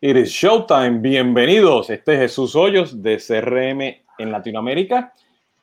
[0.00, 1.00] It is showtime.
[1.00, 1.90] Bienvenidos.
[1.90, 3.80] Este es Jesús Hoyos de CRM
[4.18, 5.12] en Latinoamérica.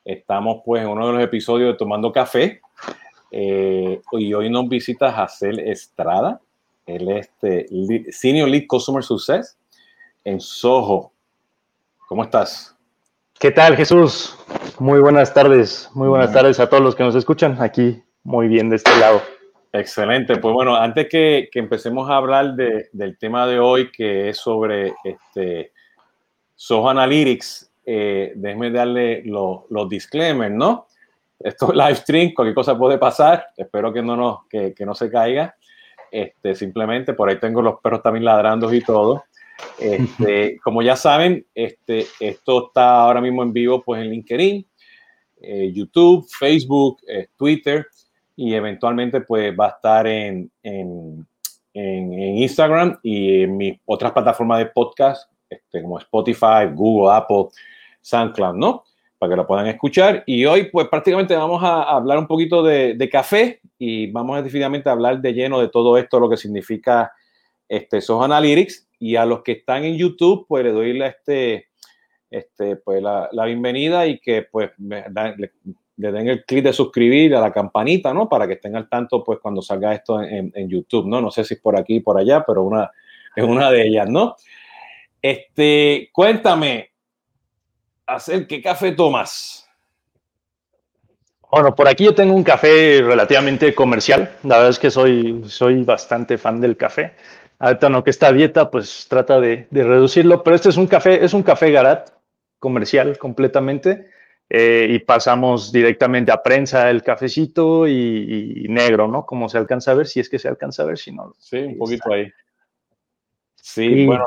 [0.04, 2.60] Estamos pues en uno de los episodios de Tomando Café.
[3.30, 6.38] Eh, y hoy nos visita Jacel Estrada.
[6.84, 9.56] Él es este, Senior Lead Customer Success
[10.22, 11.12] en Soho.
[12.06, 12.76] ¿Cómo estás?
[13.38, 14.36] ¿Qué tal, Jesús?
[14.78, 15.88] Muy buenas tardes.
[15.94, 18.02] Muy buenas tardes a todos los que nos escuchan aquí.
[18.22, 19.22] Muy bien de este lado.
[19.78, 20.36] Excelente.
[20.38, 25.72] Pues bueno, antes que, empecemos a hablar del tema de hoy, que es sobre este,
[26.54, 30.86] Soho Analytics, eh, déjeme darle los disclaimers, ¿no?
[31.38, 33.48] Esto es live stream, cualquier cosa puede pasar.
[33.56, 35.54] Espero que no, nos, que, no se caiga.
[36.10, 39.24] Este, simplemente por ahí tengo los perros también ladrando y todo.
[39.78, 44.66] Este, como ya saben, este, esto está ahora mismo en vivo pues en LinkedIn,
[45.42, 47.86] eh, YouTube, Facebook, eh, Twitter
[48.36, 51.26] y eventualmente pues va a estar en, en,
[51.72, 57.46] en, Instagram y en mis otras plataformas de podcast, este, como Spotify, Google, Apple,
[58.02, 58.84] SoundCloud, ¿no?
[59.18, 60.22] Para que lo puedan escuchar.
[60.26, 64.92] Y hoy pues prácticamente vamos a hablar un poquito de, café y vamos definitivamente a
[64.92, 67.12] hablar de lleno de todo esto, lo que significa
[67.66, 68.88] este, SOS Analytics.
[68.98, 71.68] Y a los que están en YouTube, pues le doy la, este,
[72.30, 75.04] este, pues, la, la bienvenida y que pues me,
[75.36, 75.52] le
[75.96, 78.28] den el clic de suscribir a la campanita, ¿no?
[78.28, 81.20] Para que estén al tanto, pues, cuando salga esto en, YouTube, ¿no?
[81.20, 82.90] No sé si es por aquí, por allá, pero una,
[83.34, 84.36] es una de ellas, ¿no?
[85.22, 86.90] Este, cuéntame,
[88.06, 89.68] hacer ¿qué café tomas?
[91.50, 94.36] Bueno, por aquí yo tengo un café relativamente comercial.
[94.42, 97.14] La verdad es que soy, soy bastante fan del café.
[97.58, 101.24] Ahorita no que esta dieta, pues trata de, de reducirlo, pero este es un café,
[101.24, 102.10] es un café Garat
[102.58, 104.10] comercial completamente
[104.48, 109.26] eh, y pasamos directamente a prensa el cafecito y, negro, ¿no?
[109.26, 111.34] Como se alcanza a ver, si es que se alcanza a ver, si no.
[111.38, 112.30] Sí, un poquito ahí.
[113.56, 114.26] Sí, bueno,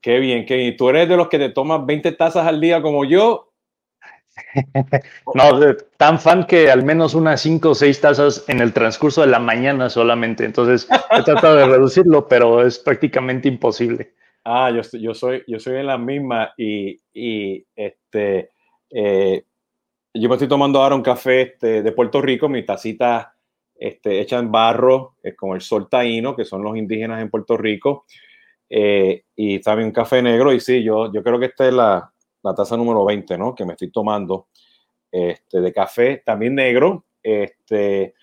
[0.00, 0.76] qué bien, qué bien.
[0.76, 3.52] ¿Tú eres de los que te tomas 20 tazas al día como yo?
[5.34, 5.60] no,
[5.98, 9.38] tan fan que al menos unas 5 o 6 tazas en el transcurso de la
[9.38, 10.46] mañana solamente.
[10.46, 14.14] Entonces, he tratado de reducirlo, pero es prácticamente imposible.
[14.44, 18.52] Ah, yo, yo, soy, yo soy en la misma y, y este,
[18.90, 19.44] eh,
[20.14, 23.34] yo me estoy tomando ahora un café este, de Puerto Rico, mi tacita
[23.76, 27.56] este, hecha en barro, es con el sol taíno, que son los indígenas en Puerto
[27.56, 28.04] Rico,
[28.68, 30.52] eh, y también un café negro.
[30.52, 32.12] Y sí, yo, yo creo que esta es la,
[32.42, 33.54] la taza número 20, ¿no?
[33.54, 34.48] Que me estoy tomando
[35.10, 37.04] este, de café, también negro.
[37.22, 38.14] Este,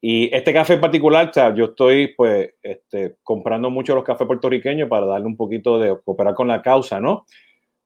[0.00, 4.26] y este café en particular, o sea, yo estoy pues este, comprando mucho los cafés
[4.26, 7.26] puertorriqueños para darle un poquito de cooperar con la causa, ¿no?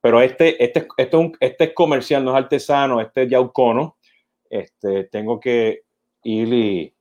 [0.05, 3.97] Pero este, este, este, este es comercial, no es artesano, este es yaucono.
[4.51, 5.85] Este, tengo que
[6.25, 6.93] ir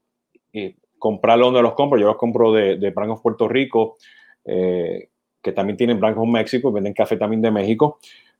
[0.53, 1.99] y, comprarlo donde los compro.
[1.99, 3.97] Yo los compro de, de Brancos Puerto Rico,
[4.45, 5.09] eh,
[5.41, 7.99] que también tienen Brancos México, venden café también de México,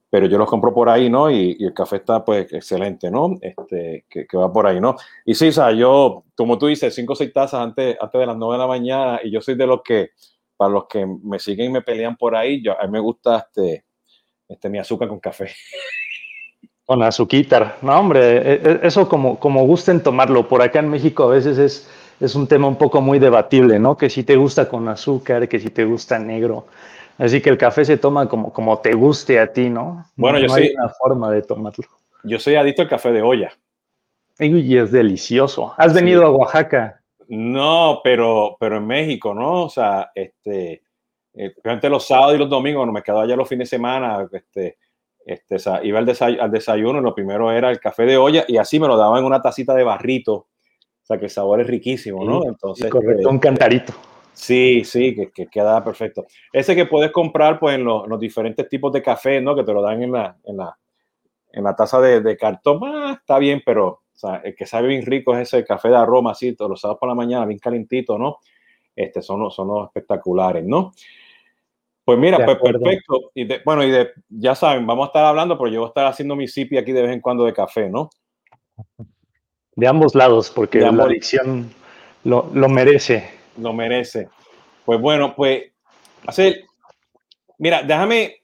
[0.09, 1.29] pero yo los compro por ahí, ¿no?
[1.29, 3.35] Y, el café está, pues, excelente, ¿no?
[3.41, 4.95] Este, que, va por ahí, ¿no?
[5.25, 8.25] Y sí, o sea, yo, como tú dices, cinco o seis tazas antes, antes de
[8.27, 10.11] las nueve de la mañana, y yo soy de los que,
[10.55, 13.39] para los que me siguen y me pelean por ahí, yo, a mí me gusta,
[13.39, 13.83] este,
[14.47, 15.51] este, mi azúcar con café.
[16.85, 17.77] Con azuquitar.
[17.81, 20.49] No, hombre, e, e, eso como, como gusten tomarlo.
[20.49, 21.89] Por acá en México a veces es,
[22.19, 23.95] es un tema un poco muy debatible, ¿no?
[23.95, 26.67] Que si te gusta con azúcar, que si te gusta negro.
[27.17, 30.05] Así que el café se toma como, como te guste a ti, ¿no?
[30.17, 31.85] Bueno, yo hay soy, una forma de tomarlo.
[32.23, 33.53] Yo soy adicto al café de olla.
[34.39, 35.73] Y es delicioso.
[35.77, 37.01] ¿Has venido a Oaxaca?
[37.27, 39.63] No, pero, pero en México, ¿no?
[39.63, 40.81] O sea, este,
[41.35, 41.53] eh,
[41.89, 44.77] los sábados y los domingos, cuando me quedaba allá los fines de semana, este,
[45.25, 48.57] este, iba al, desayuno, al desayuno y lo primero era el café de olla y
[48.57, 50.33] así me lo daban en una tacita de barrito.
[50.33, 52.45] O sea, que el sabor es riquísimo, ¿no?
[52.45, 53.93] Entonces, correcto, un cantarito.
[54.31, 56.25] Sí, sí, que, que, queda perfecto.
[56.51, 59.55] Ese que puedes comprar pues en los, los, diferentes tipos de café, ¿no?
[59.55, 60.77] Que te lo dan en la, en la,
[61.51, 64.87] en la taza de, de cartón, ah, está bien, pero o sea, el que sabe
[64.89, 67.59] bien rico es ese café de aroma, así, todos los sábados por la mañana, bien
[67.59, 68.37] calentito, ¿no?
[68.95, 70.93] Este, son, son los espectaculares, ¿no?
[72.05, 73.31] Pues mira, pues perfecto.
[73.33, 76.05] Y bueno, y de, ya saben, vamos a estar hablando, pero yo voy a estar
[76.05, 78.09] haciendo mi sipi aquí de vez en cuando de café, ¿no?
[79.75, 81.71] De ambos lados, porque la adicción
[82.25, 83.29] lo, lo, merece.
[83.57, 84.27] Lo merece.
[84.85, 85.71] Pues bueno, pues
[86.27, 86.65] hacer,
[87.57, 88.43] mira, déjame,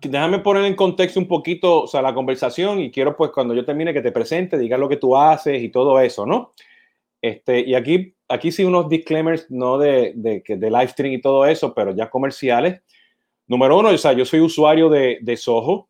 [0.00, 3.64] déjame poner en contexto un poquito, o sea, la conversación y quiero pues cuando yo
[3.64, 6.54] termine que te presente, digas lo que tú haces y todo eso, ¿no?
[7.20, 11.46] Este, y aquí aquí sí unos disclaimers, no de, de, de live stream y todo
[11.46, 12.82] eso, pero ya comerciales.
[13.46, 15.88] Número uno, o sea, yo soy usuario de, de Soho.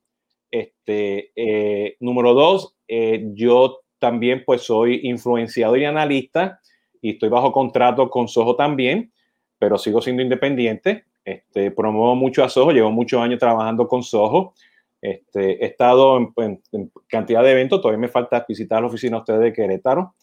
[0.50, 6.60] Este, eh, número dos, eh, yo también pues soy influenciador y analista
[7.00, 9.12] y estoy bajo contrato con Soho también,
[9.58, 11.04] pero sigo siendo independiente.
[11.24, 14.54] este, promuevo mucho a Soho, llevo muchos años trabajando con Soho.
[15.00, 16.62] Este, he estado en,
[17.08, 20.14] cantidad de eventos, todavía me falta visitar la oficina de ustedes de Querétaro.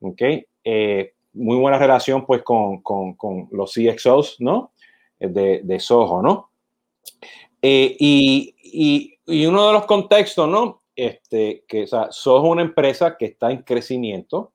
[0.00, 0.44] Okay.
[0.64, 4.72] Eh, muy buena relación pues con, con, con, los CXOs, ¿no?
[5.18, 6.50] De, de Soho, ¿no?
[7.60, 10.82] Eh, y, y, y, uno de los contextos, ¿no?
[10.96, 14.52] Este, que o Soho es una empresa que está en crecimiento,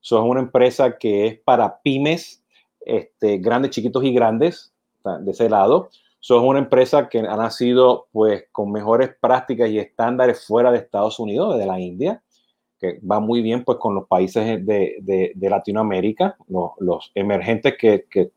[0.00, 2.42] Soho es una empresa que es para pymes,
[2.80, 4.72] este, grandes, chiquitos y grandes,
[5.20, 5.90] de ese lado.
[6.20, 10.78] Soho es una empresa que ha nacido pues con mejores prácticas y estándares fuera de
[10.78, 12.22] Estados Unidos, de la India
[12.78, 17.76] que va muy bien pues con los países de, de, de Latinoamérica, los, los emergentes
[17.76, 18.30] que, que,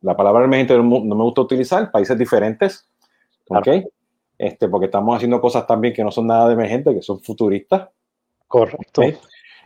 [0.00, 2.88] la palabra emergente no, me gusta utilizar, países diferentes,
[3.48, 3.68] ¿ok?
[4.38, 7.88] Este, porque estamos haciendo cosas también que no son nada de emergentes, que son futuristas.
[8.46, 9.02] Correcto.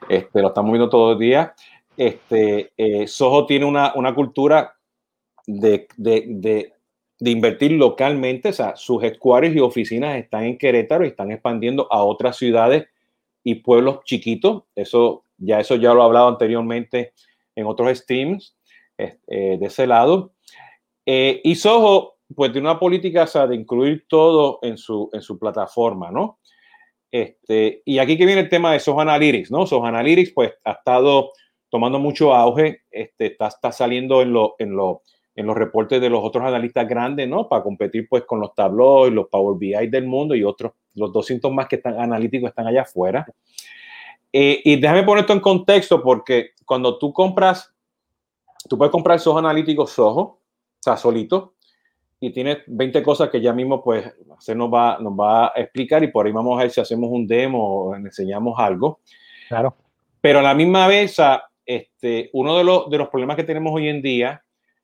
[0.09, 1.53] Este, lo estamos viendo todos los días.
[1.97, 4.75] Este, eh, Soho tiene una, una cultura
[5.47, 6.73] de, de, de,
[7.19, 11.87] de, invertir localmente, o sea, sus headquarters y oficinas están en Querétaro y están expandiendo
[11.93, 12.87] a otras ciudades
[13.45, 14.65] y pueblos chiquitos.
[14.75, 17.13] Eso ya, eso ya lo he hablado anteriormente
[17.55, 18.57] en otros streams
[18.99, 20.35] eh, de ese lado.
[21.05, 26.11] Eh, y Soho, pues tiene una política de incluir todo en su, en su plataforma,
[26.11, 26.39] ¿no?
[27.11, 29.67] Este, y aquí que viene el tema de Soho Analytics, ¿no?
[29.67, 31.33] Soho Analytics, pues ha estado
[31.69, 35.03] tomando mucho auge, este, está, está saliendo en, lo, en, lo,
[35.35, 37.49] en los reportes de los otros analistas grandes, ¿no?
[37.49, 41.13] Para competir pues con los Tableau y los Power BI del mundo y otros, los
[41.13, 43.27] 200 más que están analíticos están allá afuera.
[44.33, 47.73] Eh, y déjame poner esto en contexto porque cuando tú compras,
[48.69, 50.39] tú puedes comprar Soho analítico Soho, o
[50.81, 51.55] sea, solito,
[52.19, 54.05] y tienes 20 cosas que ya mismo pues
[54.39, 57.11] se nos va, nos va a explicar y por ahí vamos a ver si hacemos
[57.11, 59.01] un demo o enseñamos algo.
[59.49, 59.77] Claro.
[60.21, 61.17] Pero a la misma vez,
[61.67, 64.43] este, uno de los, de los problemas que tenemos hoy en día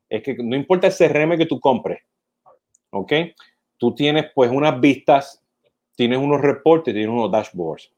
[0.08, 2.02] es que no importa el CRM que tú compres,
[2.90, 3.12] ¿ok?
[3.76, 5.42] Tú tienes pues unas vistas,
[5.98, 7.90] tienes unos reportes, tienes unos dashboards.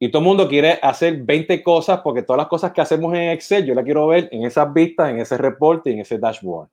[0.00, 3.30] Y todo el mundo quiere hacer 20 cosas porque todas las cosas que hacemos en
[3.30, 6.68] Excel yo las quiero ver en esas vistas, en ese reporte en ese dashboard.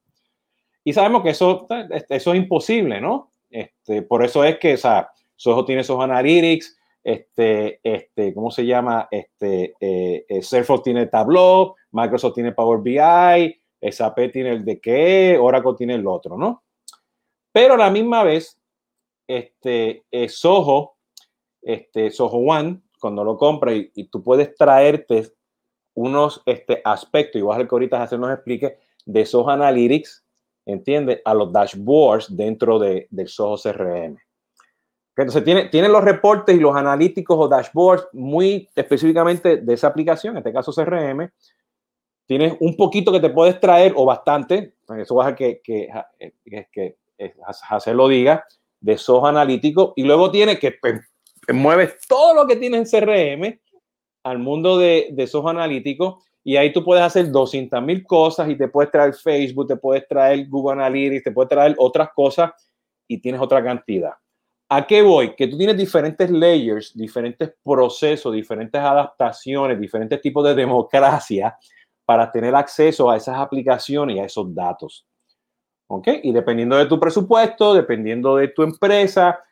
[0.83, 1.67] Y sabemos que eso,
[2.09, 3.29] eso es imposible, ¿no?
[3.47, 5.11] Este, por eso es que, o sea,
[5.67, 9.07] tiene esos analytics, este, este, ¿cómo se llama?
[9.11, 13.61] Este, eh, eh Salesforce tiene Tableau, Microsoft tiene Power BI,
[13.91, 16.63] SAP tiene el de qué, Oracle tiene el otro, ¿no?
[17.51, 18.58] Pero a la misma vez,
[19.29, 20.97] este, eh, Soho,
[21.61, 25.31] este, Soho One, cuando lo compras y, tú puedes traerte
[25.93, 30.25] unos este, aspectos, y ver que ahorita se nos explique, de Soho Analytics,
[30.65, 31.21] ¿entiendes?
[31.23, 34.17] A los dashboards dentro de, del Soho CRM.
[35.15, 40.33] Entonces, tiene, tiene los reportes y los analíticos o dashboards muy específicamente de esa aplicación,
[40.33, 41.29] en este caso CRM,
[42.25, 45.89] tienes un poquito que te puedes traer o bastante, eso vas a que, que,
[46.45, 46.97] que, que
[47.45, 48.43] hacer lo diga,
[48.79, 51.01] de SOH analítico y luego tienes que pues,
[51.53, 53.59] mueves todo lo que tienes en CRM
[54.23, 58.55] al mundo de, de SOH analítico y ahí tú puedes hacer 200 mil cosas y
[58.55, 62.51] te puedes traer Facebook, te puedes traer Google Analytics, te puedes traer otras cosas
[63.07, 64.13] y tienes otra cantidad.
[64.71, 65.35] ¿A qué voy?
[65.35, 71.57] Que tú tienes diferentes layers, diferentes procesos, diferentes adaptaciones, diferentes tipos de democracia
[72.05, 75.07] para tener acceso a esas aplicaciones y a esos datos.
[75.91, 76.07] ¿Ok?
[76.23, 79.43] Y dependiendo de tu presupuesto, dependiendo de tu empresa,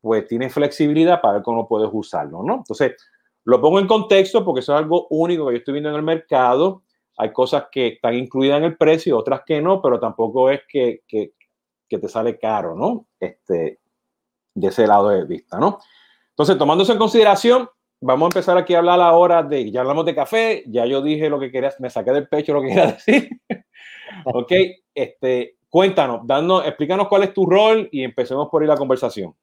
[0.00, 2.56] pues tienes flexibilidad para ver cómo puedes usarlo, ¿no?
[2.56, 2.96] Entonces,
[3.44, 6.02] lo pongo en contexto porque eso es algo único que yo estoy viendo en el
[6.02, 6.82] mercado.
[7.16, 11.02] Hay cosas que están incluidas en el precio, otras que no, pero tampoco es que,
[11.08, 11.32] que,
[11.88, 13.06] te sale caro, ¿no?
[13.18, 13.78] Este,
[14.54, 15.78] de ese lado de vista, ¿no?
[16.30, 17.70] Entonces, tomando eso en consideración,
[18.02, 21.30] vamos a empezar aquí a hablar ahora de, ya hablamos de café, ya yo dije
[21.30, 23.30] lo que quería, me saqué del pecho lo que quería decir.
[24.24, 24.52] ok,
[24.94, 29.34] este, cuéntanos, danos, explícanos cuál es tu rol y empecemos por ahí la conversación.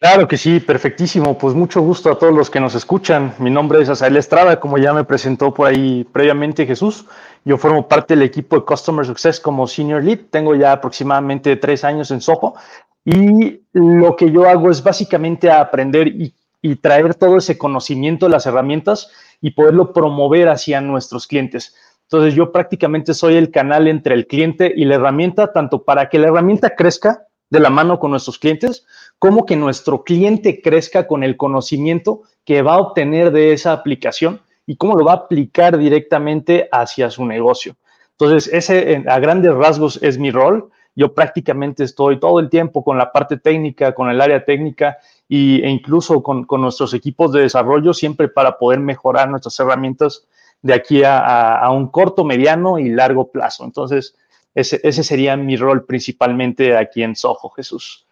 [0.00, 1.38] Claro que sí, perfectísimo.
[1.38, 3.32] Pues mucho gusto a todos los que nos escuchan.
[3.38, 7.04] Mi nombre es Asael Estrada, como ya me presentó por ahí previamente Jesús.
[7.44, 10.18] Yo formo parte del equipo de Customer Success como Senior Lead.
[10.30, 12.56] Tengo ya aproximadamente tres años en Soho
[13.04, 18.46] y lo que yo hago es básicamente aprender y y traer todo ese conocimiento, las
[18.46, 19.10] herramientas
[19.40, 21.76] y poderlo promover hacia nuestros clientes.
[22.10, 26.18] Entonces yo prácticamente soy el canal entre el cliente y la herramienta, tanto para que
[26.18, 28.86] la herramienta crezca de la mano con nuestros clientes,
[29.18, 34.40] como que nuestro cliente crezca con el conocimiento que va a obtener de esa aplicación
[34.66, 37.76] y cómo lo va a aplicar directamente hacia su negocio.
[38.12, 40.70] Entonces, ese a grandes rasgos es mi rol.
[40.94, 44.98] Yo prácticamente estoy todo el tiempo con la parte técnica, con el área técnica
[45.28, 50.26] e incluso con, nuestros equipos de desarrollo, siempre para poder mejorar nuestras herramientas
[50.62, 53.64] de aquí a, a, un corto, mediano y largo plazo.
[53.64, 54.14] Entonces,
[54.56, 58.06] Ese, ese sería mi rol principalmente aquí en Soho, Jesús.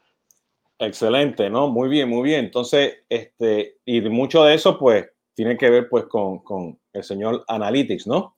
[0.79, 1.69] Excelente, ¿no?
[1.69, 2.45] Muy bien, muy bien.
[2.45, 7.45] Entonces, este, y mucho de eso, pues, tiene que ver, pues, con, con el señor
[7.49, 8.37] Analytics, ¿no?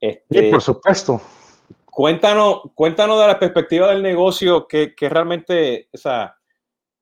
[0.00, 1.20] Este, sí, por supuesto.
[1.84, 6.34] Cuéntanos, cuéntanos de la perspectiva del negocio, que, que realmente, o sea,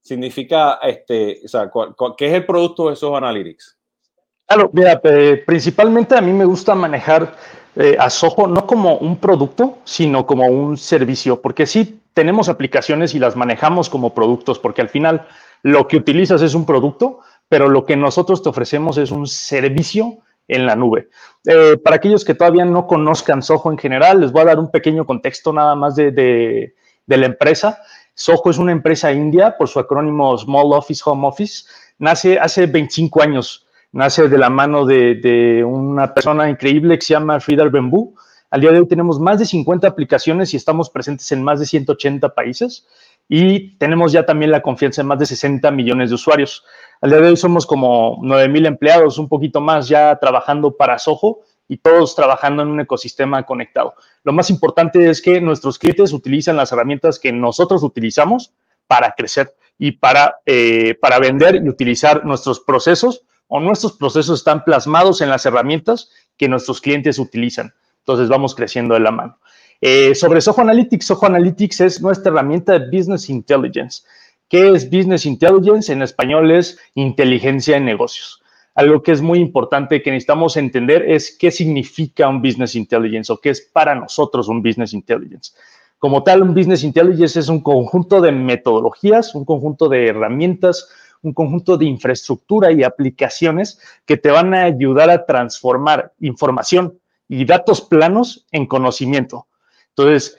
[0.02, 1.70] significa, este, o sea,
[2.18, 3.77] ¿qué es el producto de esos Analytics?
[4.48, 7.36] Claro, mira, eh, principalmente a mí me gusta manejar
[7.76, 13.14] eh, a Soho no como un producto, sino como un servicio, porque sí tenemos aplicaciones
[13.14, 15.28] y las manejamos como productos, porque al final
[15.62, 20.16] lo que utilizas es un producto, pero lo que nosotros te ofrecemos es un servicio
[20.48, 21.10] en la nube.
[21.44, 24.70] Eh, para aquellos que todavía no conozcan Soho en general, les voy a dar un
[24.70, 26.74] pequeño contexto nada más de, de,
[27.06, 27.82] la empresa.
[28.14, 31.66] Soho es una empresa india por su acrónimo Small Office Home Office.
[31.98, 37.40] Nace hace 25 años, nace de la mano de, una persona increíble que se llama
[37.40, 38.14] Sridhar Bembu.
[38.50, 41.66] Al día de hoy tenemos más de 50 aplicaciones y estamos presentes en más de
[41.66, 42.86] 180 países
[43.28, 46.64] y tenemos ya también la confianza de más de 60 millones de usuarios.
[47.00, 50.98] Al día de hoy somos como 9 mil empleados, un poquito más ya trabajando para
[50.98, 53.94] Soho y todos trabajando en un ecosistema conectado.
[54.24, 58.52] Lo más importante es que nuestros clientes utilizan las herramientas que nosotros utilizamos
[58.86, 64.64] para crecer y para, eh, para vender y utilizar nuestros procesos o nuestros procesos están
[64.64, 67.74] plasmados en las herramientas que nuestros clientes utilizan.
[68.00, 69.38] Entonces vamos creciendo de la mano.
[69.80, 74.02] Eh, sobre Soho Analytics, Soho Analytics es nuestra herramienta de Business Intelligence.
[74.48, 75.92] ¿Qué es Business Intelligence?
[75.92, 78.42] En español es inteligencia en negocios.
[78.74, 83.38] Algo que es muy importante que necesitamos entender es qué significa un Business Intelligence o
[83.38, 85.52] qué es para nosotros un Business Intelligence.
[85.98, 90.88] Como tal, un Business Intelligence es un conjunto de metodologías, un conjunto de herramientas,
[91.22, 96.98] un conjunto de infraestructura y aplicaciones que te van a ayudar a transformar información
[97.28, 99.46] y datos planos en conocimiento.
[99.90, 100.36] Entonces,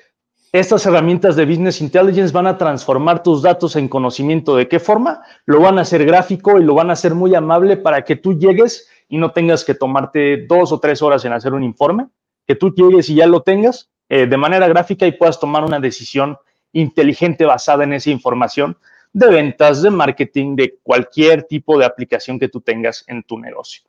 [0.51, 4.55] estas herramientas de Business Intelligence van a transformar tus datos en conocimiento.
[4.55, 5.21] ¿De qué forma?
[5.45, 8.33] Lo van a hacer gráfico y lo van a hacer muy amable para que tú
[8.33, 12.07] llegues y no tengas que tomarte dos o tres horas en hacer un informe,
[12.47, 15.79] que tú llegues y ya lo tengas eh, de manera gráfica y puedas tomar una
[15.79, 16.37] decisión
[16.73, 18.77] inteligente basada en esa información
[19.13, 23.83] de ventas, de marketing, de cualquier tipo de aplicación que tú tengas en tu negocio.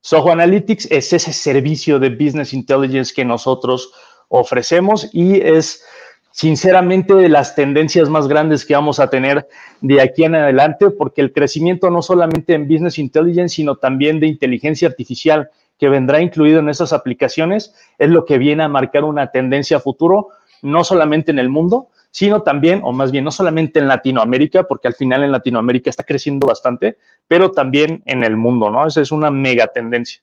[0.00, 3.92] Soho Analytics es ese servicio de Business Intelligence que nosotros
[4.28, 5.84] ofrecemos y es
[6.32, 9.46] sinceramente de las tendencias más grandes que vamos a tener
[9.80, 14.28] de aquí en adelante, porque el crecimiento no solamente en Business Intelligence, sino también de
[14.28, 19.30] inteligencia artificial que vendrá incluido en esas aplicaciones, es lo que viene a marcar una
[19.30, 20.28] tendencia futuro,
[20.62, 24.88] no solamente en el mundo, sino también, o más bien, no solamente en Latinoamérica, porque
[24.88, 26.98] al final en Latinoamérica está creciendo bastante,
[27.28, 28.86] pero también en el mundo, ¿no?
[28.86, 30.22] Esa es una mega tendencia.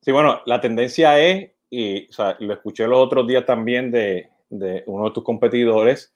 [0.00, 4.82] Sí, bueno, la tendencia es y o lo escuché los otros días también de, de,
[4.86, 6.12] uno de tus competidores,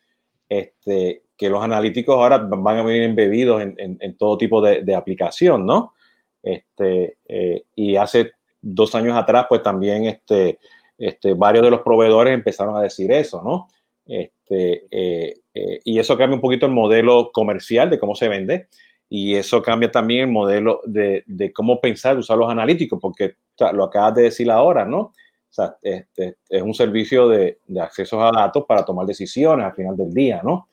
[0.51, 4.95] este, que los analíticos ahora van a venir embebidos en, en, todo tipo de, de,
[4.95, 5.95] aplicación, ¿no?
[6.43, 10.59] Este, eh, y hace dos años atrás, pues también este,
[10.99, 13.69] este, varios de los proveedores empezaron a decir eso, ¿no?
[14.07, 18.69] Este, eh, eh, y eso cambia un poquito el modelo comercial de cómo se vende
[19.09, 23.37] y eso cambia también el modelo de, de cómo pensar, usar los analíticos, porque
[23.73, 25.13] lo acabas de decir ahora, ¿no?
[25.57, 29.97] sea, este, es un servicio de, de, acceso a datos para tomar decisiones al final
[29.97, 30.69] del día, ¿no?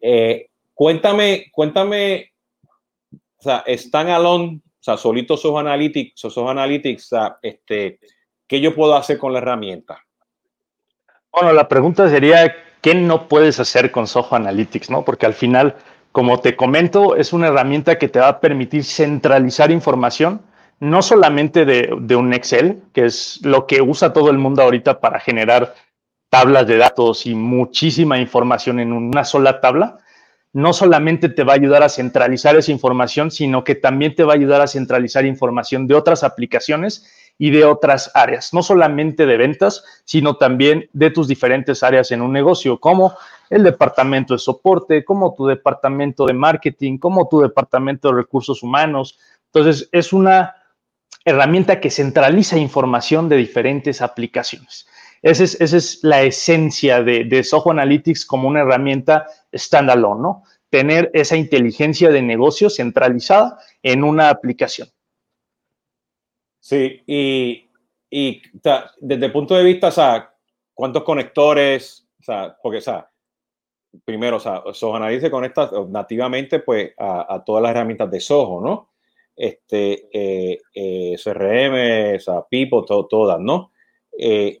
[0.00, 2.32] Eh, cuéntame, cuéntame,
[3.38, 7.98] o sea, están alone, o sea, solitos sos Analytics, sos Analytics, o sea, este,
[8.52, 10.04] ¿qué yo puedo hacer con la herramienta?
[11.32, 14.90] Bueno, la pregunta sería, ¿qué no puedes hacer con Soho Analytics?
[14.90, 15.06] ¿no?
[15.06, 15.76] Porque al final,
[16.12, 20.42] como te comento, es una herramienta que te va a permitir centralizar información
[20.80, 25.18] no solamente de, un Excel, que es lo que usa todo el mundo ahorita para
[25.18, 25.74] generar
[26.28, 29.96] tablas de datos y muchísima información en una sola tabla,
[30.52, 34.34] no solamente te va a ayudar a centralizar esa información, sino que también te va
[34.34, 39.36] a ayudar a centralizar información de otras aplicaciones y de otras áreas, no solamente de
[39.36, 43.14] ventas, sino también de tus diferentes áreas en un negocio, como
[43.50, 49.18] el departamento de soporte, como tu departamento de marketing, como tu departamento de recursos humanos.
[49.52, 50.56] Entonces, es una
[51.24, 54.86] herramienta que centraliza información de diferentes aplicaciones.
[55.20, 60.44] Esa es, esa es la esencia de, de, Soho Analytics como una herramienta standalone, ¿no?
[60.68, 64.88] Tener esa inteligencia de negocio centralizada en una aplicación.
[66.62, 67.68] Sí, y,
[68.08, 68.40] y
[69.00, 70.32] desde el punto de vista, o sea,
[70.72, 72.08] ¿cuántos conectores?
[72.20, 73.10] O sea, porque, o sea,
[74.04, 78.60] primero, o sea, Soho se conecta nativamente pues, a, a todas las herramientas de Soho,
[78.60, 78.92] ¿no?
[79.36, 83.72] este, eh, eh, CRM, o sea, Pipo, todas, ¿no?
[84.16, 84.60] Eh,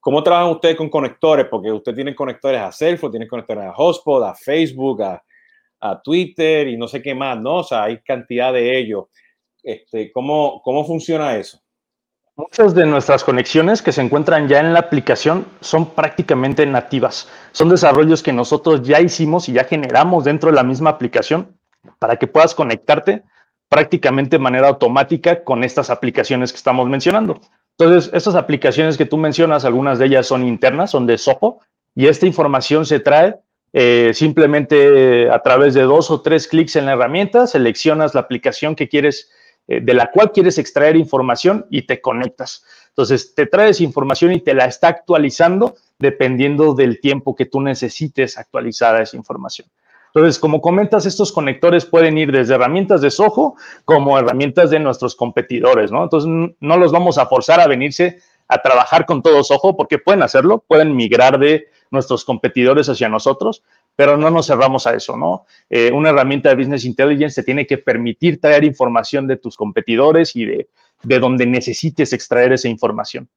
[0.00, 1.46] ¿Cómo trabajan ustedes con conectores?
[1.50, 5.24] Porque ustedes tienen conectores a Salesforce, tienen conectores a Hotspot, a Facebook, a,
[5.80, 7.56] a, Twitter y no sé qué más, ¿no?
[7.56, 9.04] O sea, hay cantidad de ellos.
[9.64, 11.58] Este, ¿cómo, ¿Cómo funciona eso?
[12.36, 17.28] Muchas de nuestras conexiones que se encuentran ya en la aplicación son prácticamente nativas.
[17.52, 21.56] Son desarrollos que nosotros ya hicimos y ya generamos dentro de la misma aplicación
[21.98, 23.22] para que puedas conectarte
[23.68, 27.40] prácticamente de manera automática con estas aplicaciones que estamos mencionando.
[27.78, 31.60] Entonces, estas aplicaciones que tú mencionas, algunas de ellas son internas, son de Soho,
[31.94, 33.36] y esta información se trae
[33.72, 38.76] eh, simplemente a través de dos o tres clics en la herramienta, seleccionas la aplicación
[38.76, 39.32] que quieres,
[39.66, 42.64] eh, de la cual quieres extraer información y te conectas.
[42.88, 48.38] Entonces, te traes información y te la está actualizando dependiendo del tiempo que tú necesites
[48.38, 49.68] actualizar esa información.
[50.14, 55.16] Entonces, como comentas, estos conectores pueden ir desde herramientas de Soho como herramientas de nuestros
[55.16, 56.04] competidores, ¿no?
[56.04, 56.30] Entonces,
[56.60, 60.62] no los vamos a forzar a venirse a trabajar con todo Soho porque pueden hacerlo,
[60.68, 63.64] pueden migrar de nuestros competidores hacia nosotros,
[63.96, 65.46] pero no nos cerramos a eso, ¿no?
[65.70, 70.34] Eh, una herramienta de Business Intelligence te tiene que permitir traer información de tus competidores
[70.36, 70.68] y de,
[71.02, 73.28] de donde necesites extraer esa información.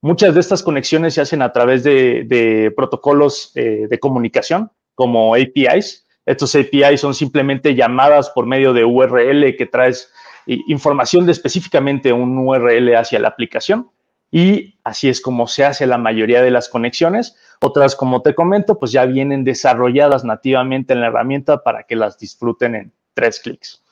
[0.00, 6.06] Muchas de estas conexiones se hacen a través de, protocolos eh, de comunicación como APIs,
[6.26, 10.12] estos APIs son simplemente llamadas por medio de URL que traes
[10.46, 13.90] información de específicamente un URL hacia la aplicación.
[14.32, 17.36] Y así es como se hace la mayoría de las conexiones.
[17.60, 22.18] Otras, como te comento, pues ya vienen desarrolladas nativamente en la herramienta para que las
[22.18, 23.82] disfruten en tres clics.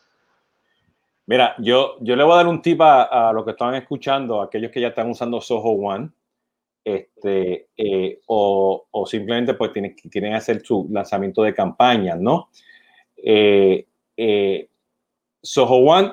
[1.26, 4.42] Mira, yo, yo le voy a dar un tip a, a los que estaban escuchando,
[4.42, 6.10] aquellos que ya están usando Soho One
[6.84, 12.50] este, eh, o, o, simplemente pues tienen, quieren hacer su lanzamiento de campaña, ¿no?
[13.16, 14.68] Eh, eh,
[15.42, 16.12] Soho One,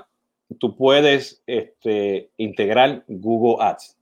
[0.57, 3.97] tú puedes este, integrar Google Ads,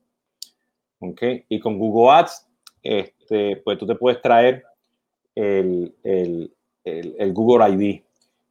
[1.00, 1.22] ¿ok?
[1.50, 2.48] Y con Google Ads,
[2.84, 3.19] este,
[3.64, 4.64] pues tú te puedes traer
[5.36, 6.52] el, el,
[6.84, 8.02] el, Google ID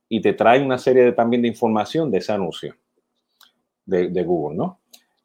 [0.08, 2.74] y te trae una serie también de información de ese anuncio
[3.84, 4.80] de, de Google, ¿no?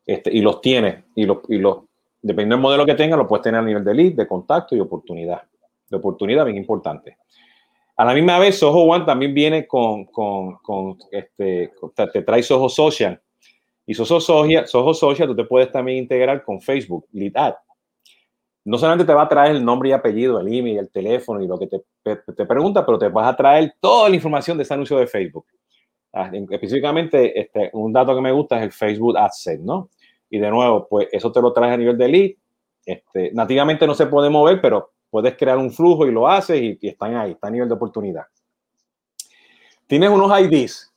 [0.06, 1.84] Este, y los tiene y los, y los
[2.22, 4.80] dependiendo del modelo que tenga, lo puedes tener a nivel de lead, de contacto y
[4.80, 5.44] oportunidad.
[5.90, 7.18] De oportunidad, bien importante.
[7.96, 11.72] A la misma vez, Soho One también viene con, con, con este,
[12.12, 13.22] te trae Soho Social.
[13.86, 17.54] Y Soho Social, Soho Social, tú te puedes también integrar con Facebook, Lead Ad.
[18.66, 21.48] No solamente te va a traer el nombre y apellido, el email, el teléfono y
[21.48, 24.74] lo que te, te pregunta, pero te vas a traer toda la información de ese
[24.74, 25.46] anuncio de Facebook.
[26.16, 29.90] Ah, específicamente, este, un dato que me gusta es el Facebook AdSense, ¿no?
[30.30, 32.32] Y de nuevo, pues eso te lo traes a nivel de lead.
[32.86, 36.88] Este, nativamente no se puede mover, pero puedes crear un flujo y lo haces y,
[36.88, 38.26] están ahí, está a nivel de oportunidad.
[39.88, 40.94] Tienes unos IDs,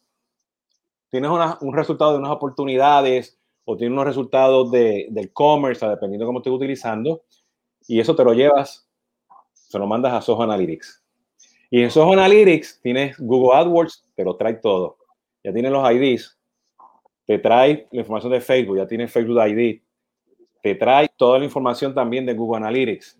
[1.08, 6.28] tienes un resultado de unas oportunidades o tienes unos resultados de, del commerce, dependiendo de
[6.28, 7.22] cómo estés utilizando,
[7.88, 8.88] y eso te lo llevas,
[9.52, 11.02] se lo mandas a Soho Analytics.
[11.70, 14.98] Y en Soho Analytics tienes Google AdWords, te lo trae todo.
[15.42, 16.38] Ya tienes los IDs,
[17.26, 19.80] te trae la información de Facebook, ya tienes Facebook ID,
[20.62, 23.18] te trae toda la información también de Google Analytics,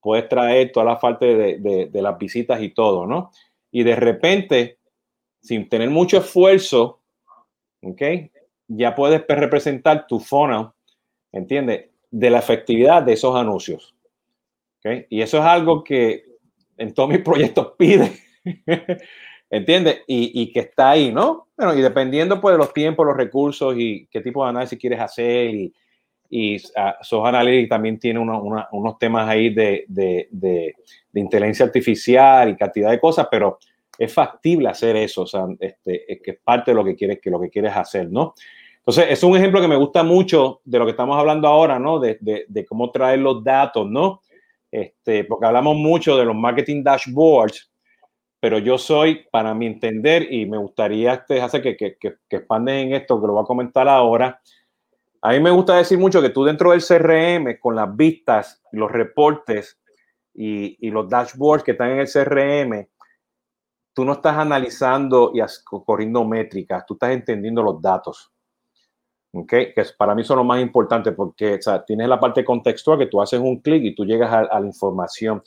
[0.00, 3.30] puedes traer toda la parte de, de, las visitas y todo, ¿no?
[3.70, 4.78] Y de repente,
[5.40, 7.00] sin tener mucho esfuerzo,
[7.82, 8.02] ¿ok?
[8.68, 10.68] Ya puedes representar tu funnel,
[11.30, 11.91] ¿entiendes?
[12.12, 13.96] De la efectividad de esos anuncios.
[14.78, 15.06] ¿ok?
[15.10, 16.24] Y eso es algo que
[16.76, 18.12] en todos mis proyectos pide.
[19.50, 20.02] ¿Entiendes?
[20.06, 21.48] Y, que está ahí, ¿no?
[21.58, 24.98] Bueno, y dependiendo pues de los tiempos, los recursos y qué tipo de análisis quieres
[24.98, 25.74] hacer y,
[26.30, 30.74] y uh, Analytics también tiene unos temas ahí de, de, de,
[31.12, 33.58] inteligencia artificial y cantidad de cosas, pero
[33.98, 37.20] es factible hacer eso, o sea, este, es que es parte de lo que quieres,
[37.20, 38.32] que lo que quieres hacer, ¿no?
[38.84, 42.00] Entonces, es un ejemplo que me gusta mucho de lo que estamos hablando ahora, ¿no?
[42.00, 44.20] De, de cómo traer los datos, ¿no?
[44.72, 47.70] Este, porque hablamos mucho de los marketing dashboards,
[48.40, 52.88] pero yo soy, para mi entender, y me gustaría este, hacer que, que, que, expanden
[52.88, 54.40] en esto, que lo voy a comentar ahora.
[55.20, 58.90] A mí me gusta decir mucho que tú dentro del CRM, con las vistas, los
[58.90, 59.78] reportes
[60.34, 62.88] y, y los dashboards que están en el CRM,
[63.92, 65.40] tú no estás analizando y
[65.84, 68.32] corriendo métricas, tú estás entendiendo los datos.
[69.32, 69.72] ¿Okay?
[69.72, 73.06] Que para mí son lo más importante porque o sea, tienes la parte contextual que
[73.06, 75.42] tú haces un clic y tú llegas a, la información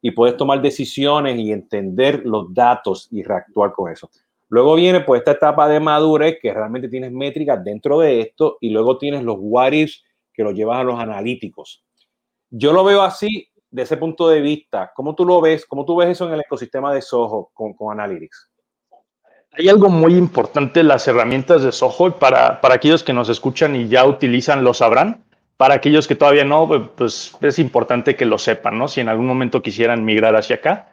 [0.00, 4.10] y puedes tomar decisiones y entender los datos y reactuar con eso.
[4.48, 8.70] Luego viene pues esta etapa de madurez que realmente tienes métricas dentro de esto y
[8.70, 9.72] luego tienes los what
[10.32, 11.84] que lo llevas a los analíticos.
[12.50, 14.92] Yo lo veo así de ese punto de vista.
[14.94, 15.66] ¿Cómo tú lo ves?
[15.66, 18.50] ¿Cómo tú ves eso en el ecosistema de Soho con Analytics?
[19.58, 23.88] Hay algo muy importante, las herramientas de Soho, para, para aquellos que nos escuchan y
[23.88, 25.24] ya utilizan, lo sabrán.
[25.56, 28.86] Para aquellos que todavía no, pues es importante que lo sepan, ¿no?
[28.86, 30.90] Si en algún momento quisieran migrar hacia acá,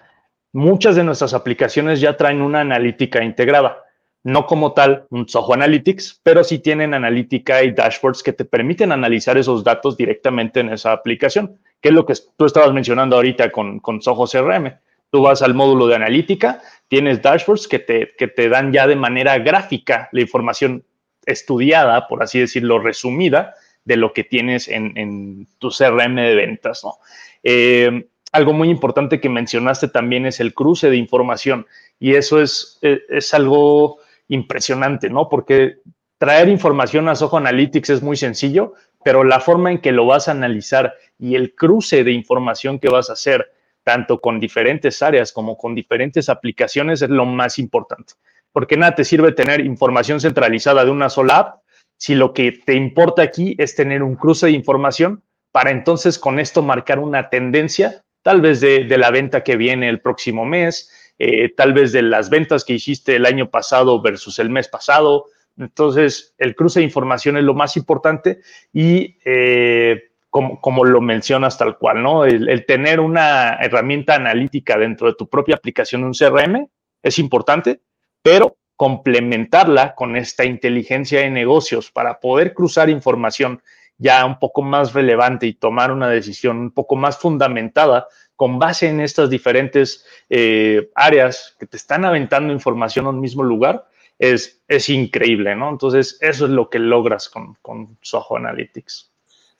[0.53, 3.83] muchas de nuestras aplicaciones ya traen una analítica integrada.
[4.23, 8.93] No como tal un Soho Analytics, pero sí tienen analítica y dashboards que te permiten
[8.93, 13.51] analizar esos datos directamente en esa aplicación, que es lo que tú estabas mencionando ahorita
[13.51, 14.71] con, con Soho CRM.
[15.13, 18.95] Tú vas al módulo de analítica, tienes dashboards que te, que te dan ya de
[18.95, 20.83] manera gráfica la información
[21.23, 23.53] estudiada, por así decirlo, resumida,
[23.85, 26.83] de lo que tienes en, tu CRM de ventas.
[26.83, 26.95] ¿no?
[27.43, 31.67] Eh, algo muy importante que mencionaste también es el cruce de información
[31.99, 33.99] y eso es, eh, es algo
[34.29, 35.29] impresionante, ¿no?
[35.29, 35.75] Porque
[36.17, 38.73] traer información a Soho Analytics es muy sencillo,
[39.03, 42.89] pero la forma en que lo vas a analizar y el cruce de información que
[42.89, 43.51] vas a hacer,
[43.83, 48.13] tanto con diferentes áreas como con diferentes aplicaciones, es lo más importante.
[48.51, 51.63] Porque nada te sirve tener información centralizada de una sola app
[51.97, 56.39] si lo que te importa aquí es tener un cruce de información para entonces con
[56.39, 61.47] esto marcar una tendencia, tal vez de, la venta que viene el próximo mes, eh,
[61.55, 65.27] tal vez de las ventas que hiciste el año pasado versus el mes pasado.
[65.57, 68.41] Entonces, el cruce de información es lo más importante
[68.73, 72.25] y eh, como, lo mencionas tal cual, ¿no?
[72.25, 76.67] El, tener una herramienta analítica dentro de tu propia aplicación, un CRM,
[77.03, 77.81] es importante,
[78.23, 83.61] pero complementarla con esta inteligencia de negocios para poder cruzar información
[83.99, 88.87] ya un poco más relevante y tomar una decisión un poco más fundamentada con base
[88.87, 93.85] en estas diferentes eh, áreas que te están aventando información en un mismo lugar,
[94.17, 95.69] es, es increíble, ¿no?
[95.69, 99.12] Entonces, eso es lo que logras con, con Soho Analytics.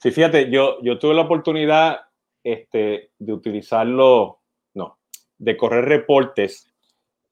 [0.04, 2.00] Sí, fíjate, yo, yo tuve la oportunidad
[2.42, 4.40] este, de utilizarlo,
[4.74, 4.98] no,
[5.38, 6.70] de correr reportes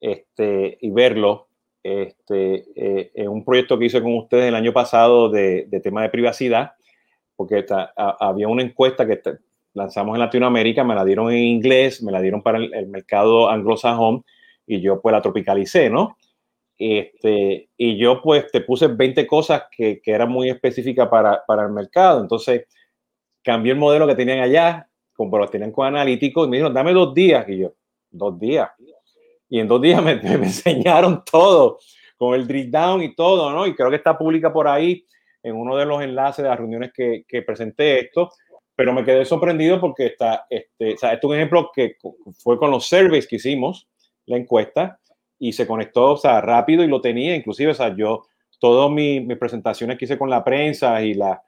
[0.01, 1.49] este, y verlo
[1.83, 6.09] este, eh, en un proyecto que hice con ustedes el año pasado de, tema de
[6.09, 6.71] privacidad,
[7.35, 7.63] porque
[7.95, 9.21] había una encuesta que
[9.75, 14.25] lanzamos en Latinoamérica, me la dieron en inglés, me la dieron para el, mercado anglosajón
[14.65, 16.17] y yo pues la tropicalicé, ¿no?
[16.77, 21.63] Este, y yo pues te puse 20 cosas que, que eran muy específicas para, para,
[21.63, 22.21] el mercado.
[22.21, 22.65] Entonces
[23.43, 26.93] cambié el modelo que tenían allá, como lo tenían con analíticos, y me dijeron, dame
[26.93, 27.47] dos días.
[27.47, 27.73] Y yo,
[28.09, 28.69] dos días
[29.53, 31.77] y en dos días me, enseñaron todo,
[32.17, 33.67] con el drill down y todo, ¿no?
[33.67, 35.05] Y creo que está pública por ahí
[35.43, 38.31] en uno de los enlaces de las reuniones que, que presenté esto,
[38.75, 41.97] pero me quedé sorprendido porque está, este, o es un ejemplo que
[42.39, 43.87] fue con los surveys que hicimos,
[44.25, 44.99] la encuesta,
[45.39, 48.23] y se conectó, o sea, rápido y lo tenía, inclusive, o sea, yo,
[48.59, 51.41] todas mis, presentaciones que hice con la prensa y, la,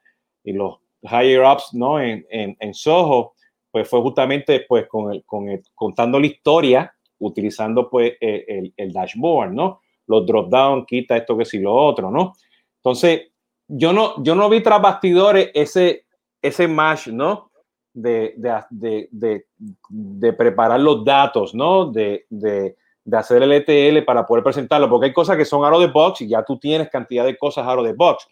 [0.44, 2.00] y los higher ups, ¿no?
[2.00, 3.34] En, en, en Soho,
[3.70, 8.92] pues fue justamente, pues, con el, con el, contando la historia utilizando pues eh, el,
[8.92, 9.80] dashboard, ¿no?
[10.06, 12.34] Los drop down, quita esto que sí lo otro, ¿no?
[12.76, 13.32] Entonces,
[13.68, 16.06] yo no, yo no vi tras bastidores ese,
[16.40, 17.50] ese match, ¿no?
[17.92, 19.46] De, de, de,
[19.88, 21.90] de, preparar los datos, ¿no?
[21.90, 22.26] De,
[23.12, 26.20] hacer el ETL para poder presentarlo, porque hay cosas que son out of the box
[26.22, 28.26] y ya tú tienes cantidad de cosas out of the box.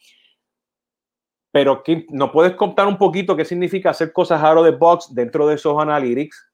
[1.53, 5.47] Pero no puedes contar un poquito qué significa hacer cosas out of the box dentro
[5.47, 6.51] de esos analytics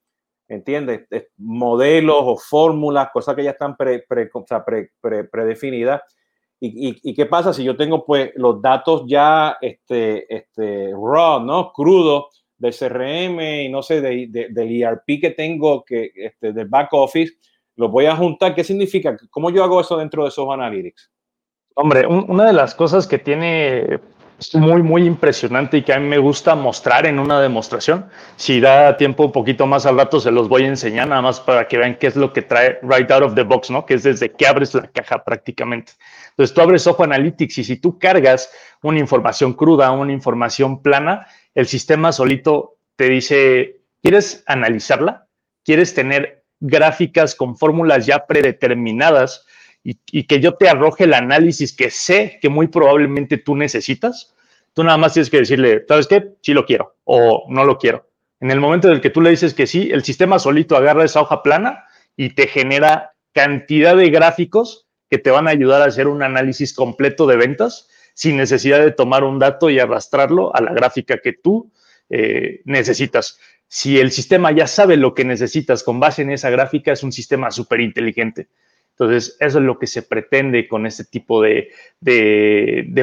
[0.50, 1.06] ¿entiendes?
[1.38, 4.04] Modelos o fórmulas, cosas que ya están pre,
[5.30, 6.02] predefinidas.
[6.62, 11.72] ¿Y, qué pasa si yo tengo pues los datos ya este, este, raw, ¿no?
[11.72, 16.92] Crudos del CRM y no sé, de, del ERP que tengo, que, este, del back
[16.92, 17.33] office,
[17.81, 18.55] los voy a juntar.
[18.55, 19.16] ¿Qué significa?
[19.31, 21.11] ¿Cómo yo hago eso dentro de esos analytics?
[21.75, 23.99] Hombre, una de las cosas que tiene
[24.38, 28.11] es muy, muy impresionante y que a mí me gusta mostrar en una demostración.
[28.37, 31.40] Si da tiempo un poquito más al rato, se los voy a enseñar nada más
[31.40, 33.87] para que vean qué es lo que trae right out of the box, ¿no?
[33.87, 35.93] Que es desde que abres la caja prácticamente.
[36.31, 38.51] Entonces tú abres Ojo Analytics y si tú cargas
[38.83, 45.29] una información cruda, una información plana, el sistema solito te dice, ¿quieres analizarla?
[45.64, 49.46] ¿Quieres tener gráficas con fórmulas ya predeterminadas?
[49.83, 54.35] y, que yo te arroje el análisis que sé que muy probablemente tú necesitas,
[54.75, 56.33] tú nada más tienes que decirle, ¿sabes qué?
[56.42, 58.07] Sí lo quiero o no lo quiero.
[58.40, 61.05] En el momento en el que tú le dices que sí, el sistema solito agarra
[61.05, 61.85] esa hoja plana
[62.16, 66.73] y te genera cantidad de gráficos que te van a ayudar a hacer un análisis
[66.75, 71.33] completo de ventas sin necesidad de tomar un dato y arrastrarlo a la gráfica que
[71.33, 71.73] tú
[72.11, 73.38] eh, necesitas.
[73.72, 77.12] Si el sistema ya sabe lo que necesitas con base en esa gráfica, es un
[77.12, 78.48] sistema súper inteligente.
[78.90, 81.70] Entonces, eso es lo que se pretende con este tipo de,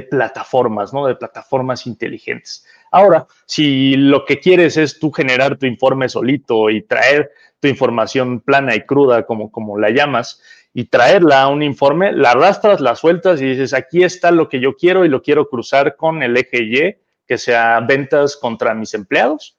[0.10, 1.08] plataformas, ¿no?
[1.08, 2.65] De plataformas inteligentes.
[2.91, 8.41] Ahora, si lo que quieres es tú generar tu informe solito y traer tu información
[8.41, 10.41] plana y cruda, como, como la llamas,
[10.73, 14.60] y traerla a un informe, la arrastras, la sueltas y dices, aquí está lo que
[14.60, 18.93] yo quiero y lo quiero cruzar con el eje Y que sea ventas contra mis
[18.93, 19.58] empleados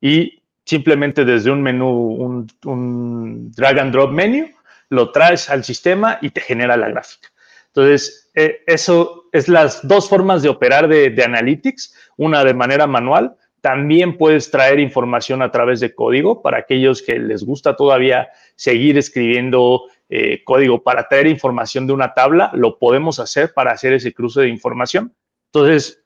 [0.00, 4.48] y simplemente desde un menú, un, drag and drop menu,
[4.88, 7.28] lo traes al sistema y te genera la gráfica.
[7.68, 12.86] Entonces, eh, eso es las dos formas de operar de, de, Analytics, una de manera
[12.86, 13.36] manual.
[13.60, 18.98] También puedes traer información a través de código para aquellos que les gusta todavía seguir
[18.98, 24.12] escribiendo eh, código para traer información de una tabla, lo podemos hacer para hacer ese
[24.12, 25.14] cruce de información.
[25.52, 26.02] Entonces,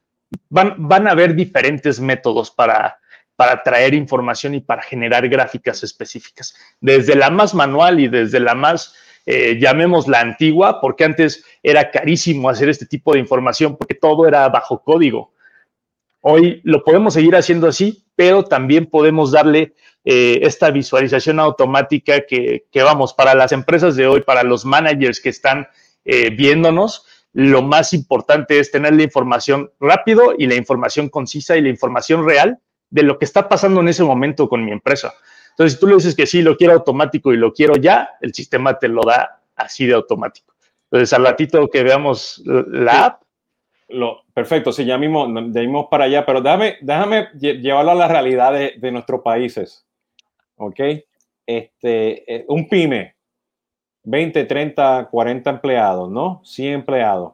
[0.47, 2.99] van, van a haber diferentes métodos para,
[3.35, 6.55] para traer información y para generar gráficas específicas.
[6.79, 8.95] Desde la más manual y desde la más,
[9.25, 14.27] eh, llamemos la antigua, porque antes era carísimo hacer este tipo de información porque todo
[14.27, 15.33] era bajo código.
[16.21, 22.63] Hoy lo podemos seguir haciendo así, pero también podemos darle eh, esta visualización automática que,
[22.73, 25.67] vamos, para las empresas de hoy, para los managers que están
[26.03, 31.61] eh, viéndonos, lo más importante es tener la información rápido y la información concisa y
[31.61, 32.59] la información real
[32.95, 35.13] de lo que está pasando en ese momento con mi empresa.
[35.49, 38.33] Entonces, si tú le dices que sí, lo quiero automático y lo quiero ya, el
[38.33, 40.53] sistema te lo da así de automático.
[40.85, 43.23] Entonces, al ratito que veamos la app.
[43.89, 48.53] Lo, perfecto, sí, ya mismo, ya para allá, pero déjame, déjame llevarlo a la realidad
[48.53, 49.85] de, de nuestros países.
[50.55, 50.79] ¿ok?
[51.45, 53.15] Este, eh, un pyme,
[54.03, 56.41] 20, 30, 40 empleados, ¿no?
[56.45, 57.33] 100 empleados.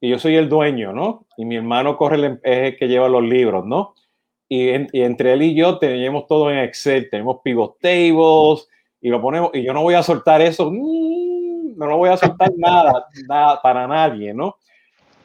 [0.00, 1.26] Y yo soy el dueño, ¿no?
[1.36, 3.94] Y mi hermano corre el, em, es el que lleva los libros, ¿no?
[4.48, 8.68] Y, entre él y yo tenemos todo en Excel, tenemos pivot tables
[9.00, 12.16] y lo ponemos, y yo no voy a soltar eso, mm, no lo voy a
[12.16, 14.56] soltar nada, nada para nadie, ¿no?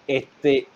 [0.08, 0.68] Este,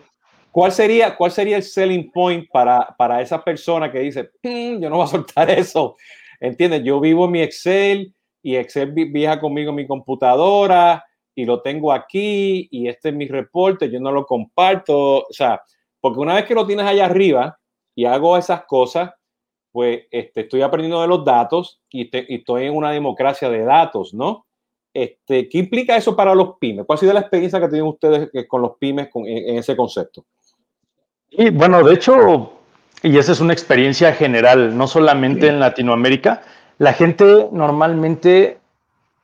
[0.51, 4.89] ¿cuál sería, ¿Cuál sería el selling point para, para esa persona que dice, mm, yo
[4.89, 5.95] no voy a soltar eso?
[6.39, 6.83] ¿Entiendes?
[6.83, 11.03] Yo vivo en mi Excel y Excel viaja conmigo en mi computadora
[11.33, 15.61] y lo tengo aquí y este es mi reporte, yo no lo comparto, o sea,
[15.99, 17.57] porque una vez que lo tienes allá arriba
[17.95, 19.11] y hago esas cosas,
[19.71, 24.45] pues este, estoy aprendiendo de los datos y, estoy en una democracia de datos, ¿no?
[24.93, 26.85] Este, ¿Qué implica eso para los pymes?
[26.85, 30.23] ¿Cuál ha sido la experiencia que tienen ustedes eh, con los pymes en, ese concepto?
[31.29, 32.53] Y bueno, de hecho,
[33.03, 36.43] y esa es una experiencia general, no solamente en Latinoamérica.
[36.77, 38.59] La gente normalmente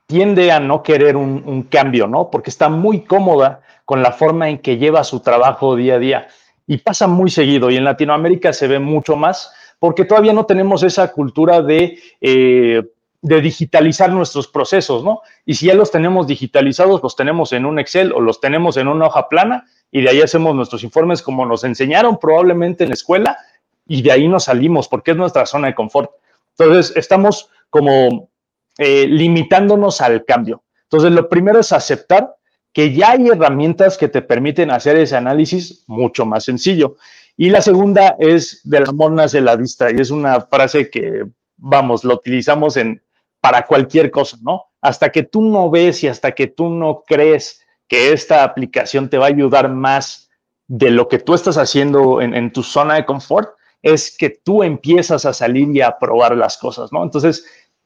[0.08, 2.30] tiende a no querer un, cambio, ¿no?
[2.30, 6.28] Porque está muy cómoda con la forma en que lleva su trabajo día a día.
[6.72, 7.70] Y pasa muy seguido.
[7.70, 12.82] Y en Latinoamérica se ve mucho más porque todavía no tenemos esa cultura de, eh,
[13.22, 15.20] de digitalizar nuestros procesos, ¿no?
[15.46, 18.88] Y si ya los tenemos digitalizados, los tenemos en un Excel o los tenemos en
[18.88, 22.94] una hoja plana y de ahí hacemos nuestros informes como nos enseñaron probablemente en la
[22.94, 23.38] escuela
[23.86, 26.12] y de ahí nos salimos porque es nuestra zona de confort.
[26.58, 28.30] Entonces, estamos como
[28.78, 30.64] eh, limitándonos al cambio.
[30.84, 32.34] Entonces, lo primero es aceptar
[32.74, 36.96] que ya hay herramientas que te permiten hacer ese análisis mucho más sencillo.
[37.38, 41.26] Y la segunda es de la monas de la vista, y es una frase que,
[41.58, 43.02] vamos, lo utilizamos en,
[43.40, 44.66] para cualquier cosa, ¿no?
[44.82, 49.18] Hasta que tú no ves y hasta que tú no crees que esta aplicación te
[49.18, 50.30] va a ayudar más
[50.68, 53.50] de lo que tú estás haciendo en, en tu zona de confort,
[53.82, 57.04] es que tú empiezas a salir y a probar las cosas, ¿no?
[57.04, 57.46] Entonces,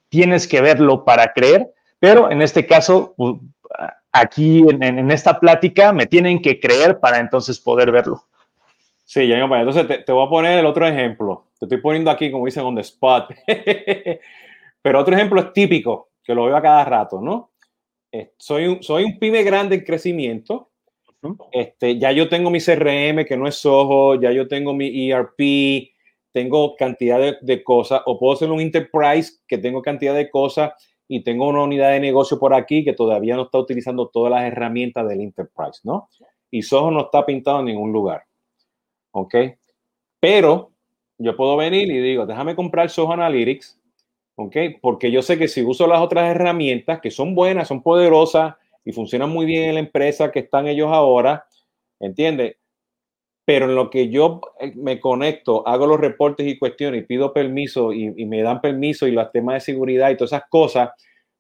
[0.10, 3.16] tienes que verlo para creer, pero en este caso,
[4.12, 8.24] aquí en, esta plática, me tienen que creer para entonces poder verlo.
[9.04, 11.46] Sí, ya Entonces, te, voy a poner el otro ejemplo.
[11.60, 13.30] Te estoy poniendo aquí, como dicen, on the spot.
[14.82, 17.52] pero otro ejemplo es típico, que lo veo a cada rato, ¿no?
[18.12, 20.70] Eh, soy un, soy un pyme grande en crecimiento,
[21.52, 25.92] este, ya yo tengo mi CRM que no es Soho, ya yo tengo mi ERP,
[26.32, 30.74] tengo cantidad de, cosas, o puedo ser un enterprise que tengo cantidad de cosas
[31.08, 34.44] y tengo una unidad de negocio por aquí que todavía no está utilizando todas las
[34.44, 36.10] herramientas del enterprise, ¿no?
[36.52, 38.24] Y Soho no está pintado en ningún lugar.
[39.12, 39.36] ¿Ok?
[40.20, 40.72] Pero
[41.18, 43.80] yo puedo venir y digo, déjame comprar Soho Analytics,
[44.36, 44.56] ¿ok?
[44.82, 48.92] Porque yo sé que si uso las otras herramientas que son buenas, son poderosas, y
[48.92, 51.48] funcionan muy bien en la empresa que están ellos ahora,
[52.00, 52.58] ¿entiendes?
[53.46, 57.94] Pero en lo que yo eh, me conecto, hago los reportes y cuestiones pido permiso
[57.94, 60.90] y, me dan permiso y los temas de seguridad y todas esas cosas,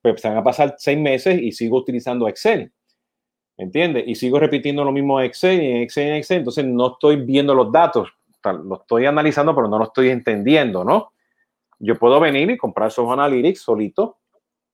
[0.02, 2.72] pues se van a pasar seis meses y sigo utilizando Excel.
[3.58, 4.04] ¿Entiendes?
[4.08, 6.38] Y sigo repitiendo lo mismo en Excel y en Excel y en Excel.
[6.39, 8.10] Entonces no estoy viendo los datos.
[8.44, 11.13] Lo estoy analizando, pero no lo estoy entendiendo, ¿no?
[11.80, 14.20] Yo puedo venir y comprar esos Analytics solito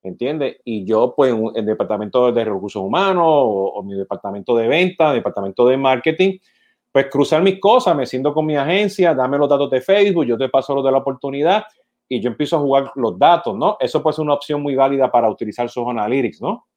[0.03, 0.57] ¿entiendes?
[0.65, 5.67] Y yo, pues, en el departamento de recursos humanos o, mi departamento de venta, departamento
[5.67, 6.37] de marketing,
[6.91, 10.37] pues cruzar mis cosas, me siento con mi agencia, dame los datos de Facebook, yo
[10.37, 11.63] te paso los de la oportunidad
[12.09, 13.77] y yo empiezo a jugar los datos, ¿no?
[13.79, 16.67] Eso puede ser una opción muy válida para utilizar sus analytics, ¿no?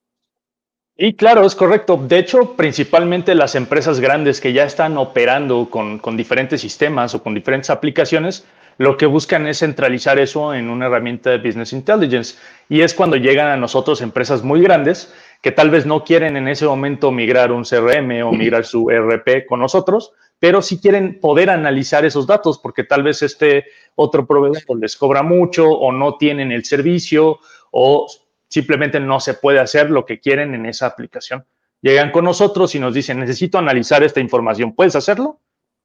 [0.97, 1.97] Y claro, es correcto.
[1.97, 7.23] De hecho, principalmente las empresas grandes que ya están operando con, con, diferentes sistemas o
[7.23, 8.47] con diferentes aplicaciones,
[8.79, 12.39] lo que buscan es centralizar eso en una herramienta de Business Intelligence.
[12.69, 15.13] Y es cuando llegan a nosotros empresas muy grandes
[15.45, 19.45] que tal vez no quieren en ese momento migrar un CRM o migrar su ERP
[19.47, 24.63] con nosotros, pero sí quieren poder analizar esos datos porque tal vez este otro proveedor
[24.81, 27.41] les cobra mucho o no tienen el servicio
[27.73, 28.07] o
[28.49, 31.45] simplemente no se puede hacer lo que quieren en esa aplicación.
[31.83, 34.75] Llegan con nosotros y nos dicen, necesito analizar esta información.
[34.75, 35.41] ¿Puedes hacerlo?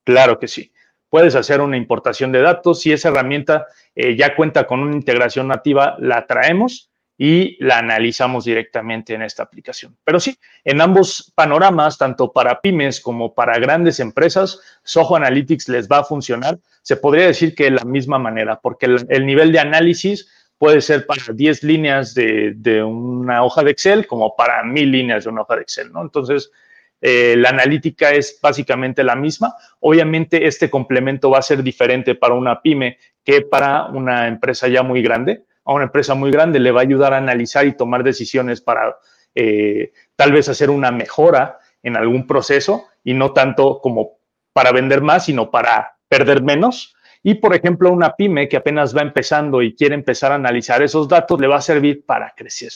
[0.05, 0.71] Claro que sí.
[1.09, 2.79] Puedes hacer una importación de datos.
[2.79, 6.88] Si esa herramienta eh, ya cuenta con una integración nativa, la traemos
[7.21, 9.97] y la analizamos directamente en esta aplicación.
[10.05, 15.89] Pero sí, en ambos panoramas, tanto para pymes como para grandes empresas, Soho Analytics les
[15.89, 16.58] va a funcionar.
[16.82, 21.05] Se podría decir que de la misma manera, porque el nivel de análisis puede ser
[21.05, 25.58] para 10 líneas de, una hoja de Excel como para mil líneas de una hoja
[25.58, 26.01] de Excel, ¿no?
[26.01, 26.51] Entonces,
[27.01, 29.55] eh, la analítica es básicamente la misma.
[29.82, 34.84] Obviamente, este complemento va a ser diferente para una pyme que para una empresa ya
[34.84, 35.43] muy grande.
[35.69, 38.97] A una empresa muy grande le va a ayudar a analizar y tomar decisiones para
[39.36, 44.19] eh, tal vez hacer una mejora en algún proceso y no tanto como
[44.53, 49.01] para vender más, sino para perder menos y, por ejemplo, una pyme que apenas va
[49.01, 52.71] empezando y quiere empezar a analizar esos datos, le va a servir para crecer.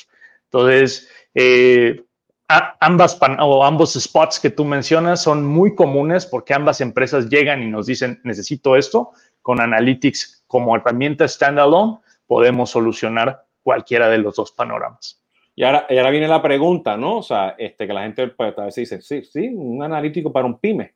[0.46, 2.04] Entonces, eh,
[2.48, 7.68] ambas o ambos spots que tú mencionas son muy comunes porque ambas empresas llegan y
[7.68, 9.12] nos dicen, necesito esto.
[9.42, 12.00] Con Analytics como herramienta standalone,
[12.34, 15.22] podemos solucionar cualquiera de los dos panoramas.
[15.54, 17.18] Y ahora, y ahora viene la pregunta, ¿no?
[17.18, 20.48] O sea, este, que la gente pues, a veces dice, sí, sí, un analítico para
[20.48, 20.96] un pyme.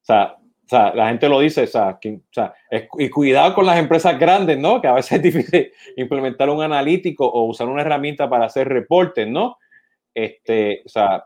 [0.00, 1.98] O sea, o sea, la gente lo dice, o sea,
[2.98, 4.80] y cuidado con las empresas grandes, ¿no?
[4.80, 9.28] Que a veces es difícil implementar un analítico o usar una herramienta para hacer reportes,
[9.28, 9.58] ¿no?
[10.14, 11.22] Este, o sea,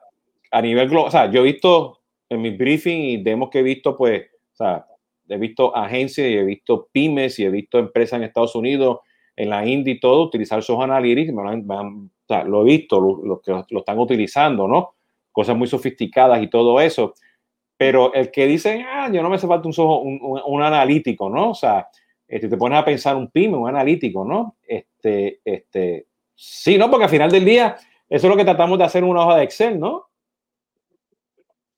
[0.51, 3.63] a nivel global, o sea, yo he visto en mi briefing y demos que he
[3.63, 4.25] visto, pues,
[4.55, 4.85] o sea,
[5.29, 8.99] he visto agencias y he visto pymes y he visto empresas en Estados Unidos,
[9.37, 13.53] en la India y todo, utilizar esos Analytics, o sea, lo he visto, los que
[13.53, 14.95] lo están utilizando, ¿no?
[15.33, 17.15] Cosas muy sofisticadas y todo eso
[17.77, 21.51] pero el que dice, ah, yo no me hace falta un, un, analítico, ¿no?
[21.51, 21.89] O sea,
[22.27, 24.57] este, te pones a pensar un pyme, un analítico, ¿no?
[24.67, 26.91] Este, este, sí, ¿no?
[26.91, 27.77] Porque al final del día,
[28.09, 29.93] eso es lo que tratamos de hacer en una hoja de Excel, ¿no?
[29.97, 30.09] O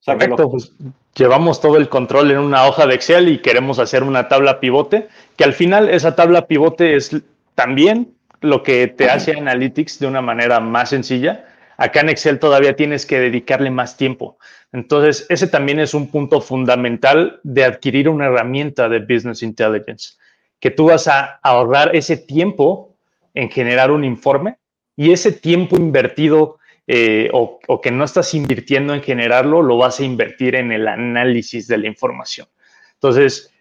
[0.01, 0.73] sea, Correcto, pues,
[1.17, 5.09] llevamos todo el control en una hoja de Excel y queremos hacer una tabla pivote,
[5.37, 7.17] que al final esa tabla pivote es
[7.55, 11.47] también lo que te hace Analytics de una manera más sencilla.
[11.79, 14.39] Acá en Excel todavía tienes que dedicarle más tiempo.
[14.73, 20.15] Entonces, ese también es un punto fundamental de adquirir una herramienta de Business Intelligence,
[20.61, 22.95] que tú vas a ahorrar ese tiempo
[23.35, 24.57] en generar un informe
[24.97, 26.56] y ese tiempo invertido
[26.87, 31.67] eh, o, que no estás invirtiendo en generarlo, lo vas a invertir en el análisis
[31.67, 32.47] de la información.
[32.95, 33.53] Entonces,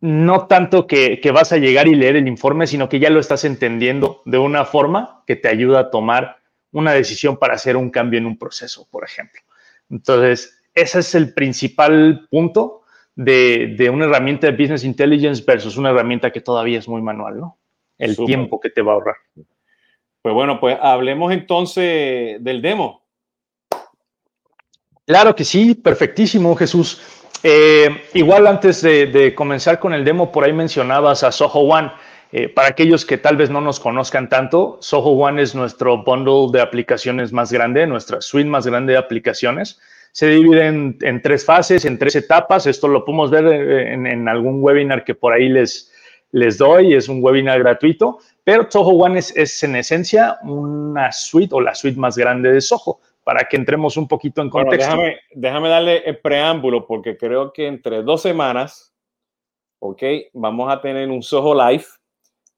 [0.00, 3.20] no tanto que, que, vas a llegar y leer el informe, sino que ya lo
[3.20, 6.38] estás entendiendo de una forma que te ayuda a tomar
[6.72, 9.40] una decisión para hacer un cambio en un proceso, por ejemplo.
[9.90, 12.82] Entonces, ese es el principal punto
[13.16, 17.58] de, una herramienta de Business Intelligence versus una herramienta que todavía es muy manual, ¿no?
[17.98, 19.16] El tiempo que te va a ahorrar.
[20.22, 23.02] Pues bueno, pues hablemos entonces del demo.
[25.06, 27.00] Claro que sí, perfectísimo, Jesús.
[27.42, 31.90] Eh, igual antes de, comenzar con el demo, por ahí mencionabas a Soho One.
[32.32, 36.56] Eh, para aquellos que tal vez no nos conozcan tanto, Soho One es nuestro bundle
[36.56, 39.80] de aplicaciones más grande, nuestra suite más grande de aplicaciones.
[40.12, 42.66] Se divide en, tres fases, en tres etapas.
[42.66, 45.92] Esto lo podemos ver eh, en, algún webinar que por ahí les,
[46.32, 46.94] les doy.
[46.94, 48.18] Es un webinar gratuito.
[48.44, 53.00] Pero Soho One es, en esencia una suite o la suite más grande de Soho
[53.22, 54.90] para que entremos un poquito en contexto.
[54.90, 58.94] déjame, déjame, darle el preámbulo porque creo que entre dos semanas,
[59.78, 61.84] ok, vamos a tener un Soho Live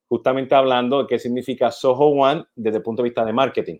[0.07, 3.79] justamente hablando de qué significa Soho One desde el punto de vista de marketing.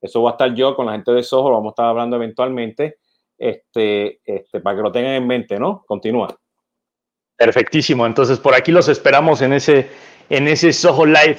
[0.00, 2.16] Eso va a estar yo con la gente de Soho, lo vamos a estar hablando
[2.16, 2.98] eventualmente,
[3.38, 5.84] este, este, para que lo tengan en mente, ¿no?
[5.86, 6.36] Continúa.
[7.36, 8.06] Perfectísimo.
[8.06, 9.90] Entonces, por aquí los esperamos en ese,
[10.28, 11.38] en ese Soho Live.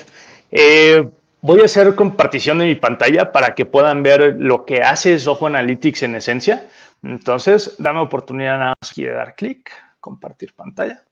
[0.51, 1.09] Eh,
[1.41, 5.47] voy a hacer compartición de mi pantalla para que puedan ver lo que hace Soho
[5.47, 6.67] Analytics en esencia.
[7.01, 11.03] Entonces, dame oportunidad nada más de dar clic, compartir pantalla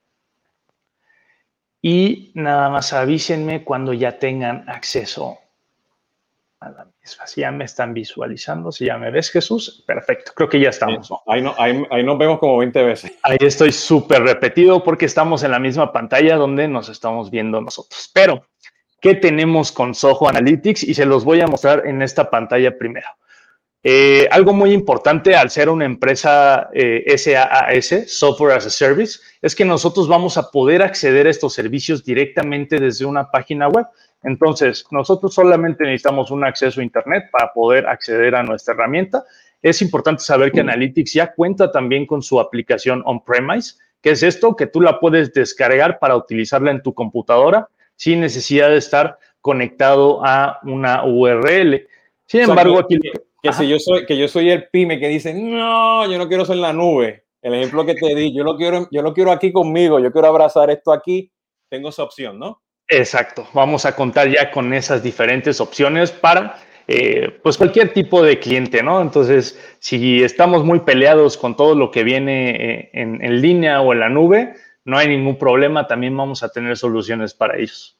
[1.82, 5.38] y nada más avísenme cuando ya tengan acceso
[6.60, 6.91] a la.
[7.04, 10.32] Si ya me están visualizando, si ya me ves, Jesús, perfecto.
[10.36, 11.10] Creo que ya estamos.
[11.26, 13.12] Ahí, no, ahí, nos vemos como 20 veces.
[13.24, 18.08] Ahí estoy súper repetido porque estamos en la misma pantalla donde nos estamos viendo nosotros.
[18.14, 18.46] Pero,
[19.00, 20.84] ¿qué tenemos con Soho Analytics?
[20.84, 23.08] Y se los voy a mostrar en esta pantalla primero.
[23.84, 26.70] Eh, algo muy importante al ser una empresa
[27.16, 32.04] SaaS, Software as a Service, es que nosotros vamos a poder acceder a estos servicios
[32.04, 33.86] directamente desde una página web.
[34.22, 39.24] Entonces, nosotros solamente necesitamos un acceso a Internet para poder acceder a nuestra herramienta.
[39.60, 43.74] Es importante saber que Analytics ya cuenta también con su aplicación on-premise.
[44.00, 44.56] que es esto?
[44.56, 50.24] Que tú la puedes descargar para utilizarla en tu computadora sin necesidad de estar conectado
[50.24, 51.86] a una URL.
[52.26, 52.98] Sin embargo, aquí...
[53.42, 56.44] Que, si yo soy, que yo soy el pyme que dice, no, yo no quiero
[56.44, 57.24] ser la nube.
[57.42, 60.28] El ejemplo que te di, yo lo quiero, yo lo quiero aquí conmigo, yo quiero
[60.28, 61.32] abrazar esto aquí,
[61.68, 62.61] tengo esa opción, ¿no?
[62.88, 63.48] Exacto.
[63.52, 66.58] Vamos a contar ya con esas diferentes opciones para
[66.88, 69.00] eh, pues cualquier tipo de cliente, ¿no?
[69.00, 73.92] Entonces, si estamos muy peleados con todo lo que viene eh, en, en, línea o
[73.92, 74.54] en la nube,
[74.84, 77.96] no hay ningún problema, también vamos a tener soluciones para ellos.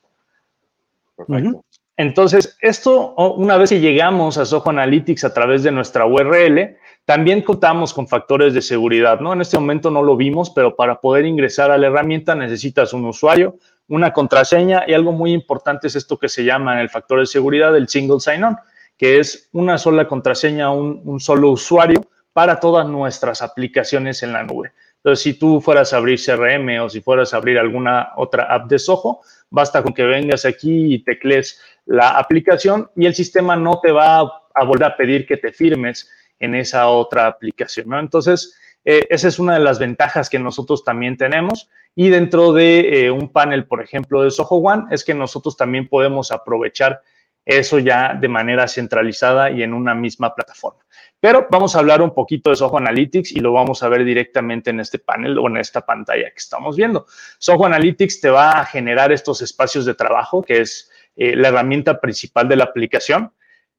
[1.16, 1.64] Perfecto.
[1.96, 7.42] Entonces, esto, una vez que llegamos a Soho Analytics a través de nuestra URL, también
[7.42, 9.32] contamos con factores de seguridad, ¿no?
[9.32, 13.04] En este momento no lo vimos, pero para poder ingresar a la herramienta necesitas un
[13.04, 13.56] usuario,
[13.92, 17.76] una contraseña y algo muy importante es esto que se llama el factor de seguridad
[17.76, 18.56] el single sign-on,
[18.96, 22.00] que es una sola contraseña, un, un solo usuario
[22.32, 24.72] para todas nuestras aplicaciones en la nube.
[24.96, 28.66] Entonces, si tú fueras a abrir CRM o si fueras a abrir alguna otra app
[28.70, 29.20] de Soho,
[29.50, 34.20] basta con que vengas aquí y teclees la aplicación y el sistema no te va
[34.20, 38.00] a volver a pedir que te firmes en esa otra aplicación, ¿no?
[38.00, 41.68] Entonces, eh, esa es una de las ventajas que nosotros también tenemos.
[41.94, 45.88] Y dentro de eh, un panel, por ejemplo, de Soho One, es que nosotros también
[45.88, 47.02] podemos aprovechar
[47.44, 50.80] eso ya de manera centralizada y en una misma plataforma.
[51.20, 54.70] Pero vamos a hablar un poquito de Soho Analytics y lo vamos a ver directamente
[54.70, 57.06] en este panel o en esta pantalla que estamos viendo.
[57.38, 62.00] Soho Analytics te va a generar estos espacios de trabajo, que es eh, la herramienta
[62.00, 63.32] principal de la aplicación.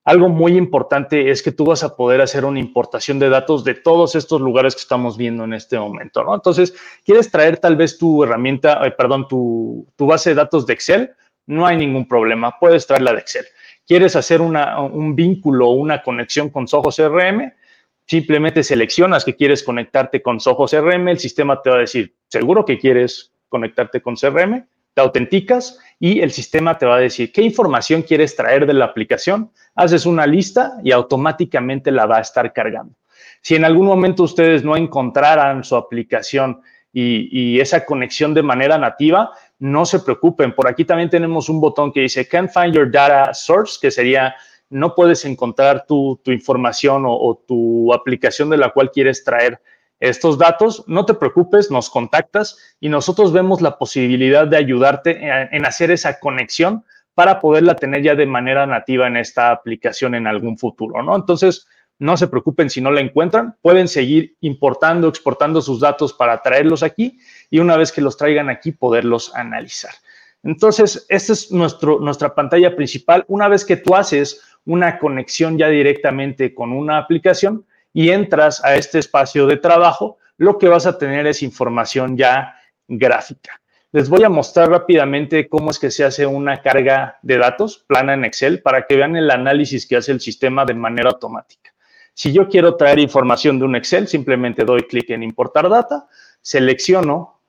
[0.05, 3.73] Algo muy importante es que tú vas a poder hacer una importación de datos de
[3.73, 6.35] todos estos lugares que estamos viendo en este momento, ¿no?
[6.35, 6.75] Entonces,
[7.05, 11.11] quieres traer tal vez tu herramienta, eh, perdón, tu, base de datos de Excel,
[11.45, 13.45] no hay ningún problema, puedes traerla de Excel.
[13.87, 17.53] Quieres hacer un vínculo o una conexión con Soho CRM,
[18.05, 22.65] simplemente seleccionas que quieres conectarte con Soho CRM, el sistema te va a decir, seguro
[22.65, 27.41] que quieres conectarte con CRM, te autenticas y el sistema te va a decir qué
[27.41, 32.51] información quieres traer de la aplicación, haces una lista y automáticamente la va a estar
[32.53, 32.93] cargando.
[33.41, 36.61] Si en algún momento ustedes no encontraran su aplicación
[36.93, 40.53] y, esa conexión de manera nativa, no se preocupen.
[40.53, 44.35] Por aquí también tenemos un botón que dice Can't find your data source, que sería
[44.69, 49.59] no puedes encontrar tu, información o, tu aplicación de la cual quieres traer
[49.99, 50.83] estos datos.
[50.87, 55.19] No te preocupes, nos contactas y nosotros vemos la posibilidad de ayudarte
[55.51, 56.83] en hacer esa conexión
[57.13, 61.15] para poderla tener ya de manera nativa en esta aplicación en algún futuro, ¿no?
[61.15, 61.67] Entonces,
[61.99, 66.81] no se preocupen si no la encuentran, pueden seguir importando, exportando sus datos para traerlos
[66.83, 67.19] aquí
[67.49, 69.93] y una vez que los traigan aquí poderlos analizar.
[70.41, 73.23] Entonces, esta es nuestra pantalla principal.
[73.27, 78.75] Una vez que tú haces una conexión ya directamente con una aplicación y entras a
[78.75, 82.55] este espacio de trabajo, lo que vas a tener es información ya
[82.87, 83.61] gráfica.
[83.91, 88.15] Les voy a mostrar rápidamente cómo es que se hace una carga de datos plana
[88.15, 91.71] en Excel para que vean el análisis que hace el sistema de manera automática.
[92.15, 96.07] Si yo quiero traer información de un Excel, simplemente doy clic en importar data,
[96.41, 97.39] selecciono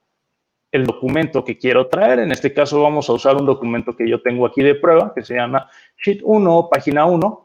[0.71, 2.19] el documento que quiero traer.
[2.19, 5.23] En este caso vamos a usar un documento que yo tengo aquí de prueba, que
[5.23, 7.44] se llama Sheet 1, página 1.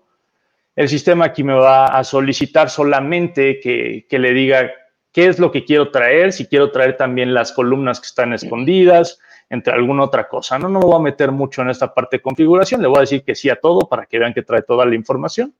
[0.80, 4.72] El sistema aquí me va a solicitar solamente que, que le diga
[5.12, 9.18] qué es lo que quiero traer, si quiero traer también las columnas que están escondidas,
[9.50, 10.58] entre alguna otra cosa.
[10.58, 13.00] No, no me voy a meter mucho en esta parte de configuración, le voy a
[13.02, 15.54] decir que sí a todo para que vean que trae toda la información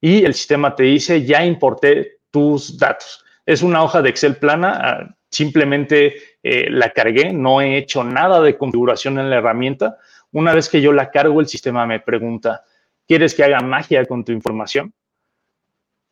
[0.00, 3.22] y el sistema te dice, ya importé tus datos.
[3.44, 8.40] Es una hoja de Excel plana, ah, simplemente eh, la cargué, no he hecho nada
[8.40, 9.98] de configuración en la herramienta.
[10.32, 12.64] Una vez que yo la cargo, el sistema me pregunta,
[13.10, 14.94] ¿quieres que haga magia con tu información?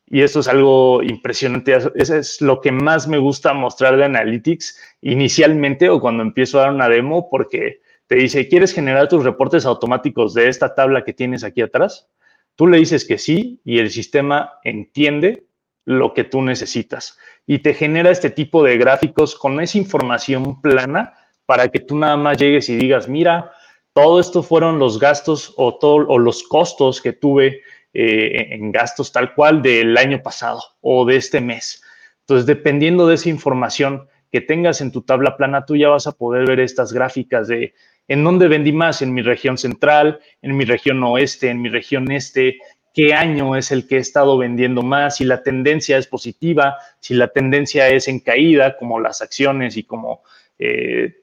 [0.05, 1.73] Y esto es algo impresionante.
[1.95, 6.63] Eso es lo que más me gusta mostrar de Analytics inicialmente o cuando empiezo a
[6.63, 11.13] dar una demo, porque te dice, ¿quieres generar tus reportes automáticos de esta tabla que
[11.13, 12.09] tienes aquí atrás?
[12.57, 15.45] Tú le dices que sí y el sistema entiende
[15.85, 21.13] lo que tú necesitas y te genera este tipo de gráficos con esa información plana
[21.45, 23.53] para que tú nada más llegues y digas, mira,
[24.01, 27.61] todo esto fueron los gastos o, todo, o los costos que tuve
[27.93, 31.83] eh, en gastos tal cual del año pasado o de este mes.
[32.21, 36.11] Entonces, dependiendo de esa información que tengas en tu tabla plana, tú ya vas a
[36.11, 37.73] poder ver estas gráficas de
[38.09, 39.03] ¿En dónde vendí más?
[39.03, 42.57] En mi región central, en mi región oeste, en mi región este.
[42.91, 47.13] qué año es el que he estado vendiendo más, si la tendencia es positiva, si
[47.13, 50.23] la tendencia es en caída, como las acciones y como
[50.59, 51.15] eh,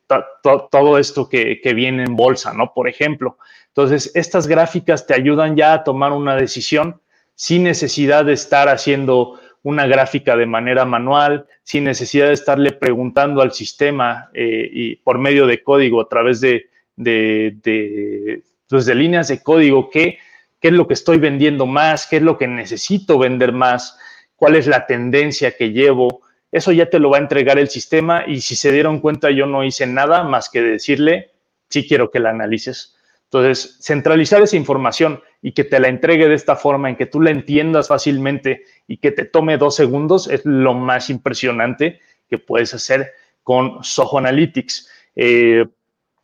[0.70, 2.72] todo esto que, viene en bolsa, ¿no?
[2.72, 3.38] Por ejemplo.
[3.68, 7.00] Entonces, estas gráficas te ayudan ya a tomar una decisión
[7.34, 13.42] sin necesidad de estar haciendo una gráfica de manera manual, sin necesidad de estarle preguntando
[13.42, 18.94] al sistema eh, y por medio de código a través de, de, de, pues de
[18.94, 20.18] líneas de código qué,
[20.60, 23.98] qué es lo que estoy vendiendo más, qué es lo que necesito vender más,
[24.36, 26.22] cuál es la tendencia que llevo.
[26.56, 29.44] Eso ya te lo va a entregar el sistema y si se dieron cuenta yo
[29.44, 31.32] no hice nada más que decirle,
[31.68, 32.96] sí quiero que la analices.
[33.24, 37.20] Entonces, centralizar esa información y que te la entregue de esta forma, en que tú
[37.20, 42.72] la entiendas fácilmente y que te tome dos segundos, es lo más impresionante que puedes
[42.72, 44.88] hacer con Soho Analytics.
[45.14, 45.66] Eh,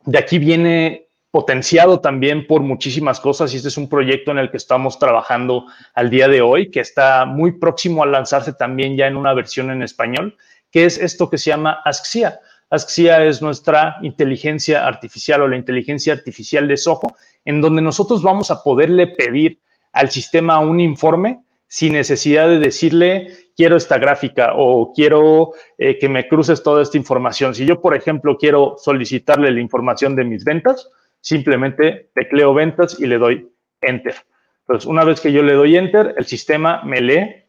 [0.03, 4.51] de aquí viene potenciado también por muchísimas cosas y este es un proyecto en el
[4.51, 5.65] que estamos trabajando
[5.95, 9.71] al día de hoy, que está muy próximo a lanzarse también ya en una versión
[9.71, 10.37] en español,
[10.69, 12.39] que es esto que se llama ASCIA.
[12.69, 17.15] ASCIA es nuestra inteligencia artificial o la inteligencia artificial de Soho,
[17.45, 19.59] en donde nosotros vamos a poderle pedir
[19.91, 26.09] al sistema un informe sin necesidad de decirle, quiero esta gráfica o quiero eh, que
[26.09, 27.55] me cruces toda esta información.
[27.55, 30.91] Si yo, por ejemplo, quiero solicitarle la información de mis ventas,
[31.23, 33.49] simplemente tecleo ventas y le doy
[33.81, 34.15] enter.
[34.59, 37.43] Entonces, una vez que yo le doy enter, el sistema me lee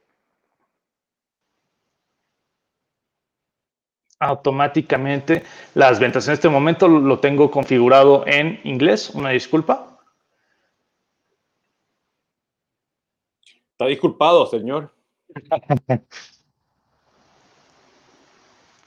[4.20, 5.42] automáticamente
[5.74, 6.26] las ventas.
[6.28, 9.98] En este momento lo tengo configurado en inglés, una disculpa.
[13.72, 14.94] Está disculpado, señor.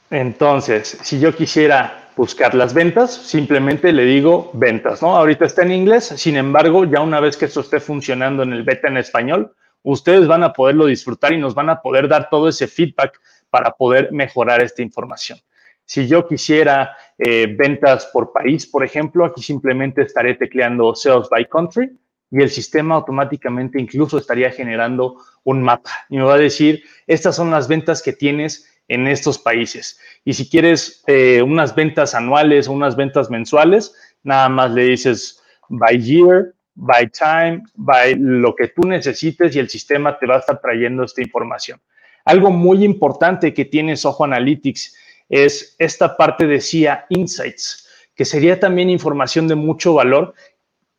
[0.10, 5.16] Entonces, si yo quisiera buscar las ventas, simplemente le digo ventas, ¿no?
[5.16, 8.64] Ahorita está en inglés, sin embargo, ya una vez que esto esté funcionando en el
[8.64, 9.54] beta en español,
[9.84, 13.72] ustedes van a poderlo disfrutar y nos van a poder dar todo ese feedback para
[13.72, 15.40] poder mejorar esta información.
[15.86, 21.48] Si yo quisiera eh, ventas por país, por ejemplo, aquí simplemente estaré tecleando Sales by
[21.48, 21.98] Country
[22.30, 27.38] y el sistema automáticamente incluso estaría generando un mapa y me va a decir, estas
[27.38, 30.00] son las ventas que tienes en estos países.
[30.24, 35.42] Y si quieres eh, unas ventas anuales o unas ventas mensuales, nada más le dices
[35.70, 40.40] by year, by time, by lo que tú necesites y el sistema te va a
[40.40, 41.82] estar trayendo esta información.
[42.26, 44.96] Algo muy importante que tiene Soho Analytics
[45.30, 50.34] es esta parte de CIA Insights, que sería también información de mucho valor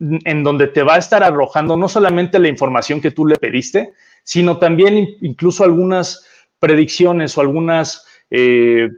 [0.00, 3.92] en donde te va a estar arrojando no solamente la información que tú le pediste,
[4.22, 6.24] sino también incluso algunas
[6.58, 8.88] predicciones o algunas, eh,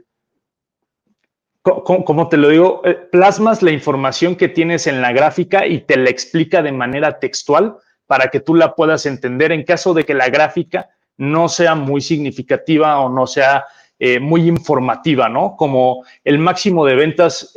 [1.61, 5.97] como te lo digo, eh, plasmas la información que tienes en la gráfica y te
[5.97, 7.75] la explica de manera textual
[8.07, 12.01] para que tú la puedas entender en caso de que la gráfica no sea muy
[12.01, 13.65] significativa o no sea
[13.99, 15.55] eh, muy informativa, ¿no?
[15.55, 17.53] Como el máximo de ventas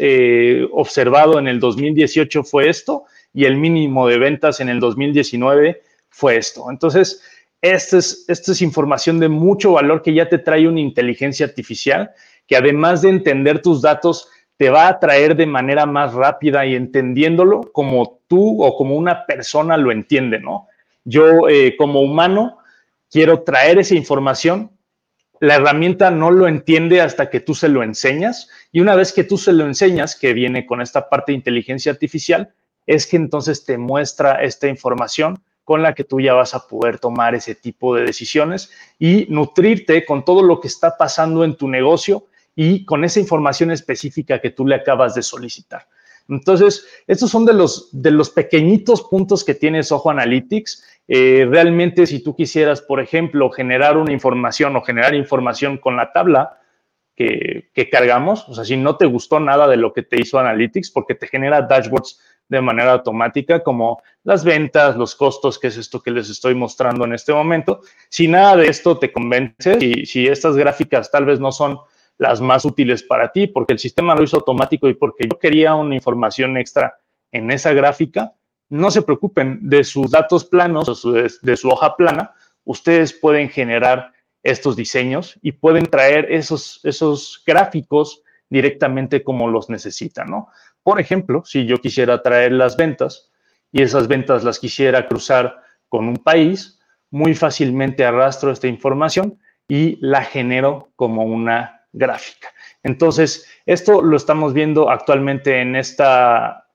[0.72, 6.36] observado en el 2018 fue esto, y el mínimo de ventas en el 2019 fue
[6.36, 6.70] esto.
[6.70, 7.20] Entonces,
[7.72, 12.10] esta es, información de mucho valor que ya te trae una inteligencia artificial
[12.46, 16.74] que además de entender tus datos, te va a traer de manera más rápida y
[16.74, 20.68] entendiéndolo como tú o como una persona lo entiende, ¿no?
[21.04, 22.58] Yo eh, como humano
[23.10, 24.70] quiero traer esa información,
[25.40, 29.24] la herramienta no lo entiende hasta que tú se lo enseñas y una vez que
[29.24, 32.52] tú se lo enseñas, que viene con esta parte de inteligencia artificial,
[32.86, 36.98] es que entonces te muestra esta información con la que tú ya vas a poder
[36.98, 41.68] tomar ese tipo de decisiones y nutrirte con todo lo que está pasando en tu
[41.68, 45.88] negocio y con esa información específica que tú le acabas de solicitar.
[46.28, 50.84] Entonces, estos son de los, de los pequeñitos puntos que tiene Ojo Analytics.
[51.08, 56.12] Eh, realmente, si tú quisieras, por ejemplo, generar una información o generar información con la
[56.12, 56.60] tabla
[57.14, 60.38] que, que cargamos, o sea, si no te gustó nada de lo que te hizo
[60.38, 62.20] Analytics, porque te genera dashboards
[62.54, 67.04] de manera automática, como las ventas, los costos, que es esto que les estoy mostrando
[67.04, 67.80] en este momento.
[68.08, 71.78] Si nada de esto te convence, y si estas gráficas tal vez no son
[72.18, 75.74] las más útiles para ti, porque el sistema lo hizo automático y porque yo quería
[75.74, 76.98] una información extra
[77.32, 78.32] en esa gráfica,
[78.68, 81.02] no se preocupen, de sus datos planos,
[81.42, 82.32] de su hoja plana,
[82.64, 90.30] ustedes pueden generar estos diseños y pueden traer esos, esos gráficos directamente como los necesitan,
[90.30, 90.48] ¿no?
[90.84, 93.32] Por ejemplo, si yo quisiera traer las ventas
[93.72, 96.78] y esas ventas las quisiera cruzar con un país,
[97.10, 102.48] muy fácilmente arrastro esta información y la genero como una gráfica.
[102.82, 106.68] Entonces, esto lo estamos viendo actualmente en esta,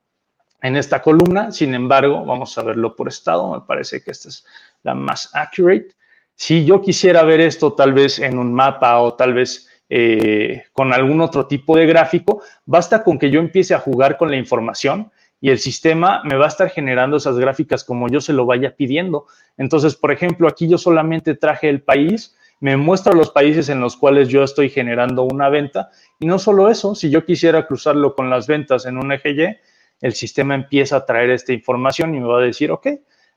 [0.62, 1.52] en esta columna.
[1.52, 3.54] Sin embargo, vamos a verlo por estado.
[3.54, 4.44] Me parece que esta es
[4.82, 5.90] la más accurate.
[6.34, 10.94] Si yo quisiera ver esto tal vez en un mapa o tal vez eh, con
[10.94, 15.12] algún otro tipo de gráfico, basta con que yo empiece a jugar con la información
[15.42, 18.76] y el sistema me va a estar generando esas gráficas como yo se lo vaya
[18.76, 19.26] pidiendo.
[19.58, 23.96] Entonces, por ejemplo, aquí yo solamente traje el país, me muestra los países en los
[23.96, 28.30] cuales yo estoy generando una venta y no solo eso, si yo quisiera cruzarlo con
[28.30, 32.28] las ventas en un eje Y, el sistema empieza a traer esta información y me
[32.28, 32.88] va a decir, ok,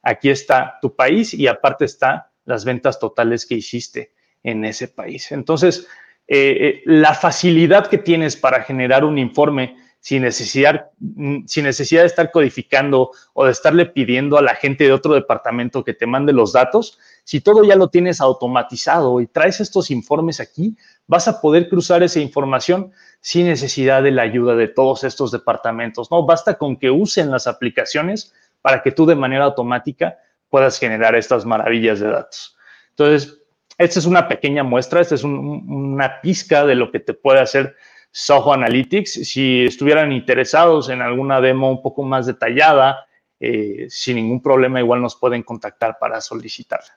[0.02, 5.32] aquí está tu país y aparte está las ventas totales que hiciste en ese país.
[5.32, 5.88] Entonces,
[6.34, 12.00] eh, eh, la facilidad que tienes para generar un informe sin necesidad, mm, sin necesidad
[12.00, 16.06] de estar codificando o de estarle pidiendo a la gente de otro departamento que te
[16.06, 20.74] mande los datos, si todo ya lo tienes automatizado y traes estos informes aquí,
[21.06, 26.10] vas a poder cruzar esa información sin necesidad de la ayuda de todos estos departamentos.
[26.10, 30.16] No, basta con que usen las aplicaciones para que tú de manera automática
[30.48, 32.56] puedas generar estas maravillas de datos.
[32.88, 33.41] Entonces,
[33.78, 37.76] esta es una pequeña muestra, esta es una pizca de lo que te puede hacer
[38.10, 39.12] Soho Analytics.
[39.12, 43.06] Si estuvieran interesados en alguna demo un poco más detallada,
[43.40, 46.96] eh, sin ningún problema, igual nos pueden contactar para solicitarla.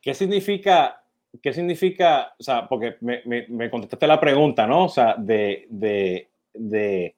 [0.00, 1.04] ¿Qué significa,
[1.40, 4.86] qué significa, o sea, porque me, me, contestaste la pregunta, ¿no?
[4.86, 7.14] O sea, de, de, de,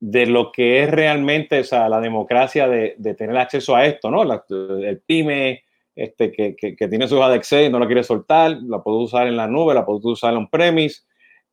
[0.00, 4.24] de, lo que es realmente, o sea, la democracia de, tener acceso a esto, ¿no?
[4.24, 5.63] el PyME,
[5.96, 8.98] este, que, que, tiene su hoja de Excel y no la quiere soltar, la puedo
[8.98, 11.02] usar en la nube, la puedo usar on-premise.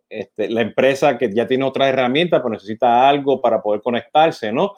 [0.10, 4.74] Este, la empresa que ya tiene otra herramienta, pues necesita algo para poder conectarse, ¿no?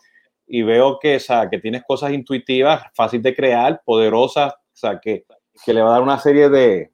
[0.45, 4.99] Y veo que, o sea, que tienes cosas intuitivas, fácil de crear, poderosas, o sea,
[4.99, 5.25] que,
[5.65, 6.91] que le va a dar una serie de,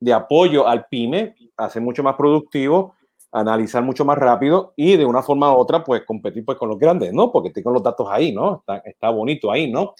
[0.00, 2.94] de apoyo al pyme, a ser mucho más productivo,
[3.32, 6.78] analizar mucho más rápido y de una forma u otra, pues competir pues, con los
[6.78, 7.30] grandes, ¿no?
[7.30, 8.56] Porque tengo los datos ahí, ¿no?
[8.60, 9.94] Está, está bonito ahí, ¿no?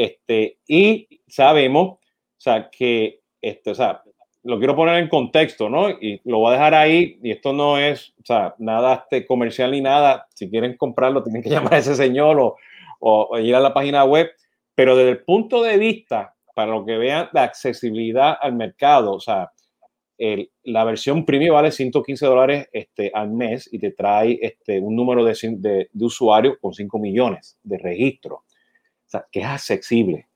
[0.00, 2.00] Este, y sabemos, o
[2.38, 4.02] sea, que, este, o sea,
[4.42, 5.90] lo quiero poner en contexto, ¿no?
[5.90, 9.72] Y lo voy a dejar ahí, y esto no es, o sea, nada este, comercial
[9.72, 10.26] ni nada.
[10.34, 12.56] Si quieren comprarlo, tienen que llamar a ese señor
[12.98, 14.30] o, ir a la página web.
[14.74, 19.20] Pero desde el punto de vista, para lo que vean, la accesibilidad al mercado, o
[19.20, 19.52] sea,
[20.16, 24.96] el, la versión premium vale 115 dólares este, al mes y te trae este, un
[24.96, 28.40] número de, de, de usuarios con 5 millones de registros
[29.10, 30.26] sea, que es accesible.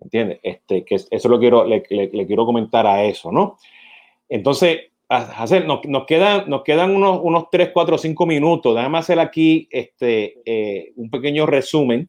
[0.00, 0.40] ¿Entiendes?
[0.42, 3.58] Este, eso lo quiero, le, quiero comentar a eso, ¿no?
[4.28, 8.74] Entonces, hacer, nos, nos, quedan, nos quedan unos, unos 3, 4, 5 minutos.
[8.74, 12.08] Déjame hacer aquí este, eh, un pequeño resumen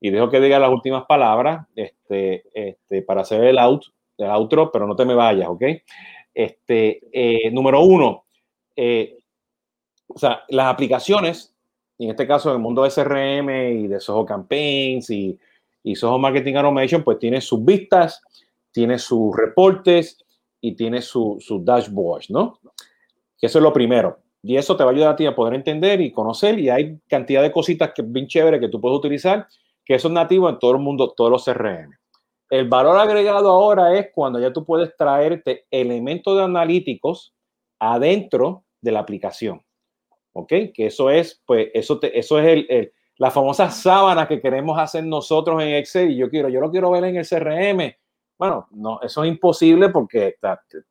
[0.00, 3.84] y dejo que diga las últimas palabras este, este, para hacer el, out,
[4.16, 5.62] el outro, pero no te me vayas, ¿ok?
[6.34, 8.24] Este, eh, número uno,
[8.74, 9.18] eh,
[10.08, 11.49] o sea, las aplicaciones
[12.00, 15.38] y en este caso, en el mundo de CRM y de Soho Campaigns y,
[15.82, 18.22] y Soho Marketing Automation, pues tiene sus vistas,
[18.72, 20.16] tiene sus reportes
[20.62, 22.58] y tiene sus su dashboards, ¿no?
[23.38, 24.18] Que eso es lo primero.
[24.42, 26.58] Y eso te va a ayudar a ti a poder entender y conocer.
[26.58, 29.46] Y hay cantidad de cositas que bien chévere que tú puedes utilizar,
[29.84, 31.90] que eso es nativo en todo el mundo, todos los CRM.
[32.48, 37.34] El valor agregado ahora es cuando ya tú puedes traerte elementos de analíticos
[37.78, 39.60] adentro de la aplicación.
[40.32, 40.48] ¿Ok?
[40.74, 45.62] Que eso es, pues, eso, eso es el, la famosa sábana que queremos hacer nosotros
[45.62, 47.94] en Excel y yo quiero, yo lo quiero ver en el CRM.
[48.38, 50.36] Bueno, no, eso es imposible porque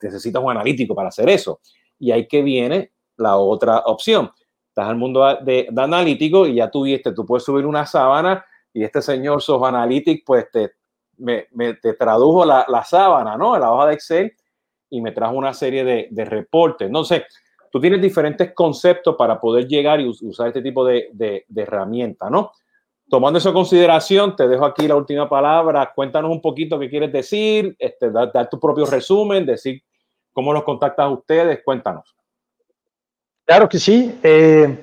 [0.02, 1.60] necesitas un analítico para hacer eso.
[1.98, 4.32] Y ahí que viene la otra opción.
[4.68, 8.84] Estás al mundo de, de analítico y ya tuviste, tú puedes subir una sábana y
[8.84, 10.74] este señor Soho Analytics, pues te,
[11.18, 11.48] me,
[11.82, 13.58] te tradujo la, la, sábana, ¿no?
[13.58, 14.34] La hoja de Excel
[14.90, 16.88] y me trajo una serie de, de reportes.
[16.88, 17.24] Entonces,
[17.72, 22.52] tú tienes diferentes conceptos para poder llegar y usar este tipo de, de, herramienta, ¿no?
[23.10, 25.92] Tomando eso en consideración, te dejo aquí la última palabra.
[25.96, 29.82] Cuéntanos un poquito qué quieres decir, este, dar, tu propio resumen, decir
[30.32, 31.62] cómo los contactas ustedes.
[31.66, 32.16] Cuéntanos.
[33.46, 34.20] Claro que sí.
[34.22, 34.78] Eh,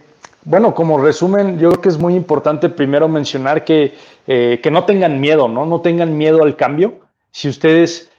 [0.44, 3.94] bueno, como resumen, yo creo que es muy importante primero mencionar que,
[4.26, 5.64] eh, que no tengan miedo, ¿no?
[5.64, 7.00] No tengan miedo al cambio.
[7.30, 8.10] Si ustedes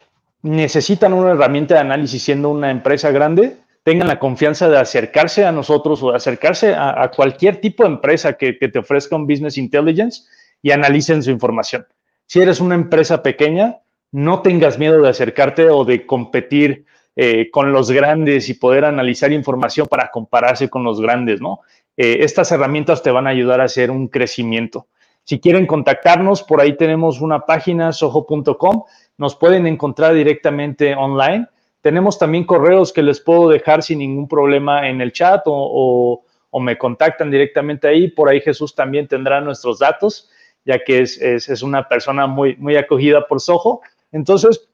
[0.42, 3.58] necesitan una herramienta de análisis siendo una empresa grande,
[3.88, 8.34] tengan la confianza de acercarse a nosotros o de acercarse a, cualquier tipo de empresa
[8.34, 10.24] que, te ofrezca un business intelligence
[10.62, 11.88] y analicen su información.
[12.26, 13.78] Si eres una empresa pequeña,
[14.12, 16.84] no tengas miedo de acercarte o de competir
[17.16, 21.62] eh, con los grandes y poder analizar información para compararse con los grandes, ¿no?
[21.96, 24.88] Eh, estas herramientas te van a ayudar a hacer un crecimiento.
[25.24, 28.84] Si quieren contactarnos, por ahí tenemos una página, soho.com,
[29.18, 31.48] nos pueden encontrar directamente online
[31.82, 36.24] tenemos también correos que les puedo dejar sin ningún problema en el chat o,
[36.60, 38.10] me contactan directamente ahí.
[38.10, 40.32] Por ahí Jesús también tendrá nuestros datos,
[40.66, 43.82] ya que es, es, una persona muy, muy acogida por Soho.
[44.12, 44.68] Entonces,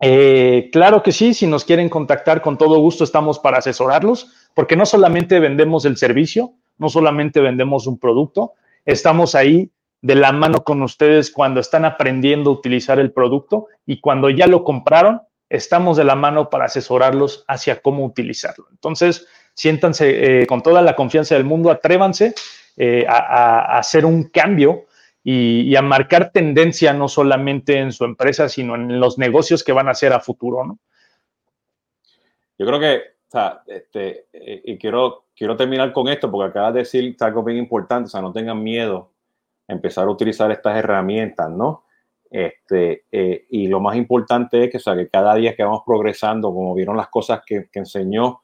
[0.00, 4.76] eh, claro que sí, si nos quieren contactar, con todo gusto estamos para asesorarlos, porque
[4.76, 8.52] no solamente vendemos el servicio, no solamente vendemos un producto,
[8.84, 9.70] estamos ahí
[10.02, 14.46] de la mano con ustedes cuando están aprendiendo a utilizar el producto y cuando ya
[14.46, 18.66] lo compraron, estamos de la mano para asesorarlos hacia cómo utilizarlo.
[18.70, 22.34] Entonces, siéntanse eh, con toda la confianza del mundo, atrévanse
[22.76, 24.86] eh, a, hacer un cambio
[25.24, 29.88] y, a marcar tendencia no solamente en su empresa, sino en los negocios que van
[29.88, 30.78] a hacer a futuro, ¿no?
[32.58, 36.74] Yo creo que, o sea, este, eh, y quiero, quiero terminar con esto porque acabas
[36.74, 39.12] de decir algo bien importante, o sea, no tengan miedo
[39.68, 41.85] a empezar a utilizar estas herramientas, ¿no?
[42.36, 43.04] Este,
[43.48, 47.40] y lo más importante es que, cada día que vamos progresando, como vieron las cosas
[47.46, 48.42] que, enseñó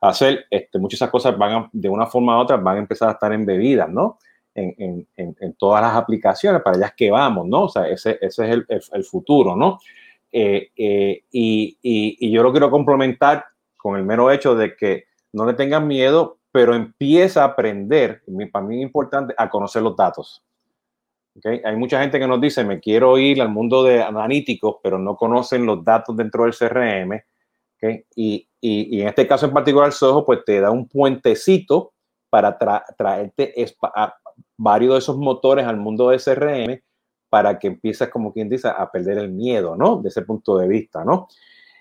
[0.00, 3.08] hacer, este, muchas de esas cosas van de una forma u otra van a empezar
[3.08, 4.18] a estar embebidas, ¿no?
[4.54, 7.62] En, en, en, todas las aplicaciones, para es que vamos, ¿no?
[7.64, 9.80] O sea, ese, ese es el, el, futuro, ¿no?
[10.30, 13.44] Eh, eh, y, y, yo lo quiero complementar
[13.76, 18.22] con el mero hecho de que no le tengan miedo, pero empieza a aprender,
[18.52, 20.44] para mí es importante, a conocer los datos.
[21.36, 21.62] ¿Okay?
[21.64, 25.16] Hay mucha gente que nos dice, me quiero ir al mundo de analíticos, pero no
[25.16, 27.20] conocen los datos dentro del CRM.
[27.76, 28.04] ¿okay?
[28.14, 31.92] Y, y, en este caso en particular, Soho, pues te da un puentecito
[32.30, 32.56] para
[32.96, 33.54] traerte
[34.56, 36.80] varios de esos motores al mundo de CRM
[37.28, 39.96] para que empieces, como quien dice, a perder el miedo, ¿no?
[39.96, 41.28] De ese punto de vista, ¿no?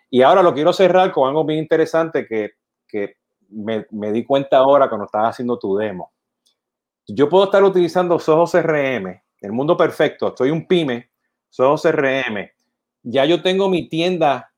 [0.10, 2.52] Y ahora lo quiero cerrar con algo bien interesante que,
[2.88, 3.18] que
[3.50, 6.12] me, me, di cuenta ahora cuando estaba haciendo tu demo.
[7.08, 11.10] Yo puedo estar utilizando Soho CRM, el mundo perfecto, estoy un pyme,
[11.50, 12.50] Soho CRM,
[13.04, 14.54] ya yo tengo mi tienda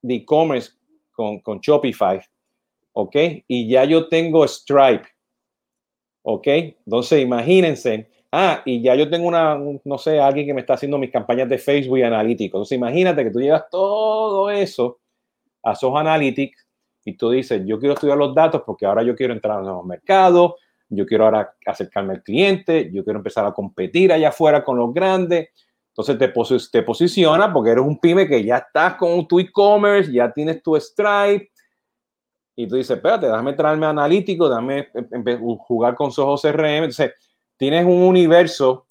[0.00, 0.72] de e-commerce
[1.12, 2.20] con, Shopify,
[2.92, 3.16] ¿ok?
[3.48, 5.06] Y ya yo tengo Stripe,
[6.22, 6.46] ¿ok?
[6.46, 10.96] Entonces, imagínense, ah, y ya yo tengo una, no sé, alguien que me está haciendo
[10.96, 12.58] mis campañas de Facebook y analítico.
[12.58, 15.00] Entonces, imagínate que tú llevas todo eso
[15.62, 16.66] a Soho Analytics
[17.04, 19.84] y tú dices, yo quiero estudiar los datos porque ahora yo quiero entrar a los
[19.84, 20.54] mercados,
[20.88, 24.92] yo quiero ahora acercarme al cliente, yo quiero empezar a competir allá afuera con los
[24.92, 25.50] grandes.
[25.88, 30.32] Entonces te, te posiciona porque eres un pyme que ya estás con tu e-commerce, ya
[30.32, 31.50] tienes tu Stripe.
[32.56, 34.88] Y tú dices, espérate, déjame traerme analítico, déjame
[35.58, 36.84] jugar con Soho CRM.
[36.84, 37.12] Entonces,
[37.56, 38.86] tienes un universo,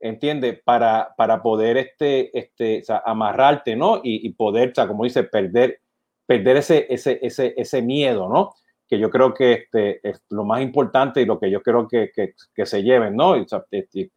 [0.00, 0.60] ¿entiendes?
[0.64, 4.00] Para, para poder este, este, amarrarte, ¿no?
[4.02, 5.80] Y, poder, o sea, como dice, perder,
[6.26, 8.54] perder ese, ese, ese, ese miedo, ¿no?
[8.88, 12.10] Que yo creo que este, es lo más importante y lo que yo creo que,
[12.14, 13.34] que, que se lleven, ¿no?
[13.34, 14.10] Este,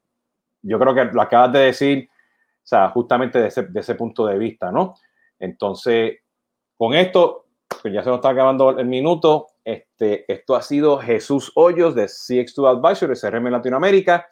[0.62, 2.10] yo creo que lo acabas de decir
[2.60, 4.94] o sea, justamente de ese, de ese punto de vista, ¿no?
[5.40, 6.20] Entonces,
[6.78, 7.48] con esto,
[7.82, 9.48] pues ya se nos está acabando el minuto.
[9.66, 14.28] Este, esto ha sido Jesús Hoyos de CX2 Advisor, de CRM Latinoamérica.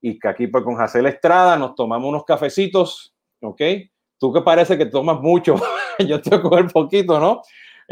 [0.00, 3.62] Y que aquí pues con Jacel Estrada nos tomamos unos cafecitos, ¿ok?
[4.18, 5.54] Tú que parece que tomas mucho,
[6.00, 7.42] yo te voy a coger poquito, ¿no?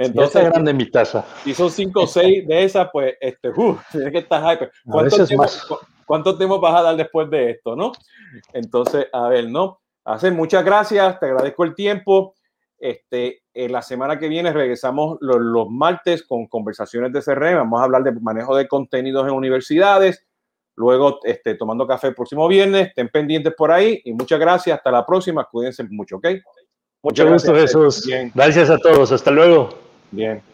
[0.01, 1.25] Entonces, es grande mi taza.
[1.45, 4.71] Si son cinco o seis de esas, pues, este, uh, tienes que estar hype.
[4.87, 5.69] ¿Cuánto tiempo, más.
[6.07, 7.93] ¿Cuánto tiempo vas a dar después de esto, no?
[8.55, 9.81] Entonces, a ver, ¿no?
[10.05, 12.35] Hace muchas gracias, te agradezco el tiempo.
[12.79, 17.57] Este, en la semana que viene regresamos los, los, martes con conversaciones de CRM.
[17.57, 20.25] Vamos a hablar de manejo de contenidos en universidades.
[20.77, 22.89] Luego, este, tomando café el próximo viernes.
[22.89, 24.79] Estén pendientes por ahí y muchas gracias.
[24.79, 25.45] Hasta la próxima.
[25.45, 26.27] Cuídense mucho, ¿ok?
[27.03, 28.09] Muchas gracias, Jesús.
[28.35, 29.13] Gracias a todos.
[29.13, 29.90] Hasta luego.
[30.11, 30.45] Bien.